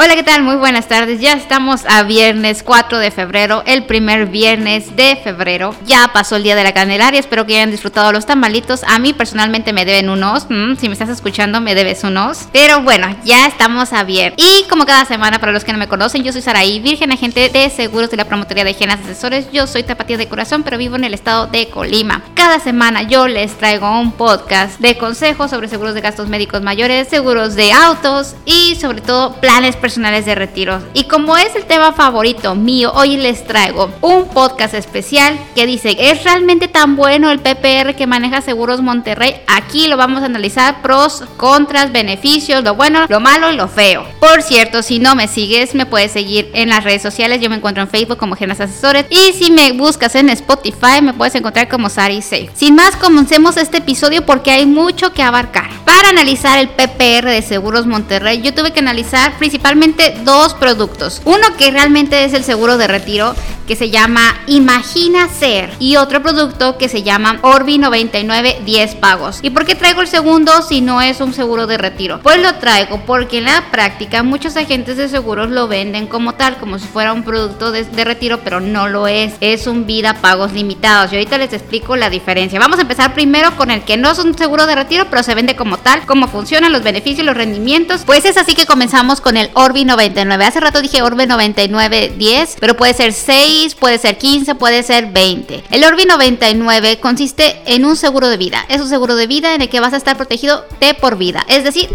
Hola, 0.00 0.14
¿qué 0.14 0.22
tal? 0.22 0.44
Muy 0.44 0.54
buenas 0.54 0.86
tardes. 0.86 1.20
Ya 1.20 1.32
estamos 1.32 1.84
a 1.84 2.04
viernes 2.04 2.62
4 2.62 2.98
de 3.00 3.10
febrero, 3.10 3.64
el 3.66 3.84
primer 3.84 4.26
viernes 4.26 4.94
de 4.94 5.16
febrero. 5.16 5.74
Ya 5.86 6.12
pasó 6.12 6.36
el 6.36 6.44
día 6.44 6.54
de 6.54 6.62
la 6.62 6.72
Candelaria, 6.72 7.18
espero 7.18 7.44
que 7.44 7.56
hayan 7.56 7.72
disfrutado 7.72 8.12
los 8.12 8.24
tamalitos. 8.24 8.84
A 8.84 9.00
mí 9.00 9.12
personalmente 9.12 9.72
me 9.72 9.84
deben 9.84 10.08
unos, 10.08 10.46
mm, 10.48 10.76
si 10.76 10.86
me 10.86 10.92
estás 10.92 11.08
escuchando 11.08 11.60
me 11.60 11.74
debes 11.74 12.04
unos. 12.04 12.46
Pero 12.52 12.80
bueno, 12.82 13.08
ya 13.24 13.48
estamos 13.48 13.92
a 13.92 14.04
viernes. 14.04 14.38
Y 14.38 14.68
como 14.68 14.86
cada 14.86 15.04
semana, 15.04 15.40
para 15.40 15.50
los 15.50 15.64
que 15.64 15.72
no 15.72 15.78
me 15.78 15.88
conocen, 15.88 16.22
yo 16.22 16.30
soy 16.30 16.42
Saraí, 16.42 16.78
virgen 16.78 17.10
agente 17.10 17.48
de 17.48 17.68
seguros 17.68 18.08
de 18.08 18.18
la 18.18 18.24
promotoría 18.24 18.62
de 18.62 18.74
Genas 18.74 19.00
Asesores. 19.00 19.50
Yo 19.50 19.66
soy 19.66 19.82
tapatía 19.82 20.16
de 20.16 20.28
corazón, 20.28 20.62
pero 20.62 20.78
vivo 20.78 20.94
en 20.94 21.02
el 21.02 21.14
estado 21.14 21.48
de 21.48 21.70
Colima. 21.70 22.22
Cada 22.34 22.60
semana 22.60 23.02
yo 23.02 23.26
les 23.26 23.58
traigo 23.58 23.90
un 23.90 24.12
podcast 24.12 24.78
de 24.78 24.96
consejos 24.96 25.50
sobre 25.50 25.66
seguros 25.66 25.94
de 25.94 26.02
gastos 26.02 26.28
médicos 26.28 26.62
mayores, 26.62 27.08
seguros 27.08 27.56
de 27.56 27.72
autos 27.72 28.36
y 28.46 28.76
sobre 28.76 29.00
todo 29.00 29.34
planes 29.40 29.74
personales 29.74 29.87
personales 29.88 30.26
de 30.26 30.34
retiro. 30.34 30.82
Y 30.92 31.04
como 31.04 31.38
es 31.38 31.56
el 31.56 31.64
tema 31.64 31.94
favorito 31.94 32.54
mío, 32.54 32.92
hoy 32.94 33.16
les 33.16 33.46
traigo 33.46 33.90
un 34.02 34.28
podcast 34.28 34.74
especial 34.74 35.38
que 35.54 35.64
dice, 35.64 35.96
¿es 35.98 36.24
realmente 36.24 36.68
tan 36.68 36.94
bueno 36.94 37.30
el 37.30 37.38
PPR 37.38 37.96
que 37.96 38.06
maneja 38.06 38.42
Seguros 38.42 38.82
Monterrey? 38.82 39.36
Aquí 39.46 39.88
lo 39.88 39.96
vamos 39.96 40.20
a 40.20 40.26
analizar 40.26 40.82
pros, 40.82 41.24
contras, 41.38 41.90
beneficios, 41.90 42.62
lo 42.64 42.74
bueno, 42.74 43.06
lo 43.08 43.18
malo 43.18 43.50
y 43.50 43.56
lo 43.56 43.66
feo. 43.66 44.04
Por 44.20 44.42
cierto, 44.42 44.82
si 44.82 44.98
no 44.98 45.14
me 45.14 45.26
sigues, 45.26 45.74
me 45.74 45.86
puedes 45.86 46.12
seguir 46.12 46.50
en 46.52 46.68
las 46.68 46.84
redes 46.84 47.00
sociales. 47.00 47.40
Yo 47.40 47.48
me 47.48 47.56
encuentro 47.56 47.82
en 47.82 47.88
Facebook 47.88 48.18
como 48.18 48.36
Genas 48.36 48.60
Asesores. 48.60 49.06
Y 49.08 49.32
si 49.32 49.50
me 49.50 49.72
buscas 49.72 50.14
en 50.16 50.28
Spotify, 50.28 51.00
me 51.00 51.14
puedes 51.14 51.34
encontrar 51.34 51.68
como 51.68 51.88
Sari 51.88 52.20
Safe. 52.20 52.50
Sin 52.52 52.74
más, 52.74 52.94
comencemos 52.96 53.56
este 53.56 53.78
episodio 53.78 54.26
porque 54.26 54.50
hay 54.50 54.66
mucho 54.66 55.14
que 55.14 55.22
abarcar. 55.22 55.70
Para 55.86 56.10
analizar 56.10 56.58
el 56.58 56.68
PPR 56.68 57.30
de 57.30 57.40
Seguros 57.40 57.86
Monterrey, 57.86 58.42
yo 58.42 58.52
tuve 58.52 58.72
que 58.72 58.80
analizar 58.80 59.38
principalmente 59.38 59.77
dos 60.24 60.54
productos. 60.54 61.22
Uno 61.24 61.56
que 61.56 61.70
realmente 61.70 62.24
es 62.24 62.34
el 62.34 62.44
seguro 62.44 62.78
de 62.78 62.86
retiro 62.86 63.34
que 63.68 63.76
se 63.76 63.90
llama 63.90 64.34
Imagina 64.46 65.28
Ser 65.28 65.70
y 65.78 65.96
otro 65.96 66.22
producto 66.22 66.78
que 66.78 66.88
se 66.88 67.02
llama 67.02 67.38
Orbi 67.42 67.76
99 67.76 68.62
10 68.64 68.94
pagos. 68.94 69.40
¿Y 69.42 69.50
por 69.50 69.66
qué 69.66 69.74
traigo 69.74 70.00
el 70.00 70.08
segundo 70.08 70.62
si 70.62 70.80
no 70.80 71.02
es 71.02 71.20
un 71.20 71.34
seguro 71.34 71.66
de 71.66 71.76
retiro? 71.76 72.20
Pues 72.22 72.40
lo 72.40 72.54
traigo 72.54 73.02
porque 73.04 73.38
en 73.38 73.44
la 73.44 73.70
práctica 73.70 74.22
muchos 74.22 74.56
agentes 74.56 74.96
de 74.96 75.10
seguros 75.10 75.50
lo 75.50 75.68
venden 75.68 76.06
como 76.06 76.34
tal, 76.34 76.56
como 76.56 76.78
si 76.78 76.86
fuera 76.86 77.12
un 77.12 77.24
producto 77.24 77.70
de, 77.70 77.84
de 77.84 78.04
retiro, 78.04 78.40
pero 78.42 78.58
no 78.58 78.88
lo 78.88 79.06
es. 79.06 79.34
Es 79.42 79.66
un 79.66 79.84
vida 79.84 80.14
pagos 80.14 80.54
limitados. 80.54 81.12
Y 81.12 81.16
ahorita 81.16 81.36
les 81.36 81.52
explico 81.52 81.94
la 81.94 82.08
diferencia. 82.08 82.58
Vamos 82.58 82.78
a 82.78 82.82
empezar 82.82 83.12
primero 83.12 83.54
con 83.54 83.70
el 83.70 83.82
que 83.82 83.98
no 83.98 84.10
es 84.10 84.18
un 84.18 84.36
seguro 84.36 84.64
de 84.64 84.76
retiro, 84.76 85.08
pero 85.10 85.22
se 85.22 85.34
vende 85.34 85.56
como 85.56 85.76
tal, 85.76 86.06
cómo 86.06 86.26
funcionan 86.26 86.72
los 86.72 86.82
beneficios, 86.82 87.26
los 87.26 87.36
rendimientos. 87.36 88.04
Pues 88.06 88.24
es 88.24 88.38
así 88.38 88.54
que 88.54 88.64
comenzamos 88.64 89.20
con 89.20 89.36
el 89.36 89.50
Orbi 89.52 89.67
99. 89.84 90.44
Hace 90.44 90.60
rato 90.60 90.80
dije 90.80 91.02
Orbi 91.02 91.26
99 91.26 92.14
10, 92.16 92.56
pero 92.60 92.76
puede 92.76 92.94
ser 92.94 93.12
6 93.12 93.74
puede 93.74 93.98
ser 93.98 94.18
15, 94.18 94.54
puede 94.54 94.82
ser 94.82 95.12
20. 95.12 95.64
El 95.70 95.84
Orbi 95.84 96.04
99 96.04 96.98
consiste 97.00 97.60
en 97.66 97.84
un 97.84 97.96
seguro 97.96 98.28
de 98.28 98.36
vida. 98.36 98.64
Es 98.68 98.80
un 98.80 98.88
seguro 98.88 99.16
de 99.16 99.26
vida 99.26 99.54
en 99.54 99.62
el 99.62 99.68
que 99.68 99.80
vas 99.80 99.92
a 99.92 99.96
estar 99.96 100.16
protegido 100.16 100.64
de 100.80 100.94
por 100.94 101.16
vida. 101.16 101.44
Es 101.48 101.64
decir, 101.64 101.88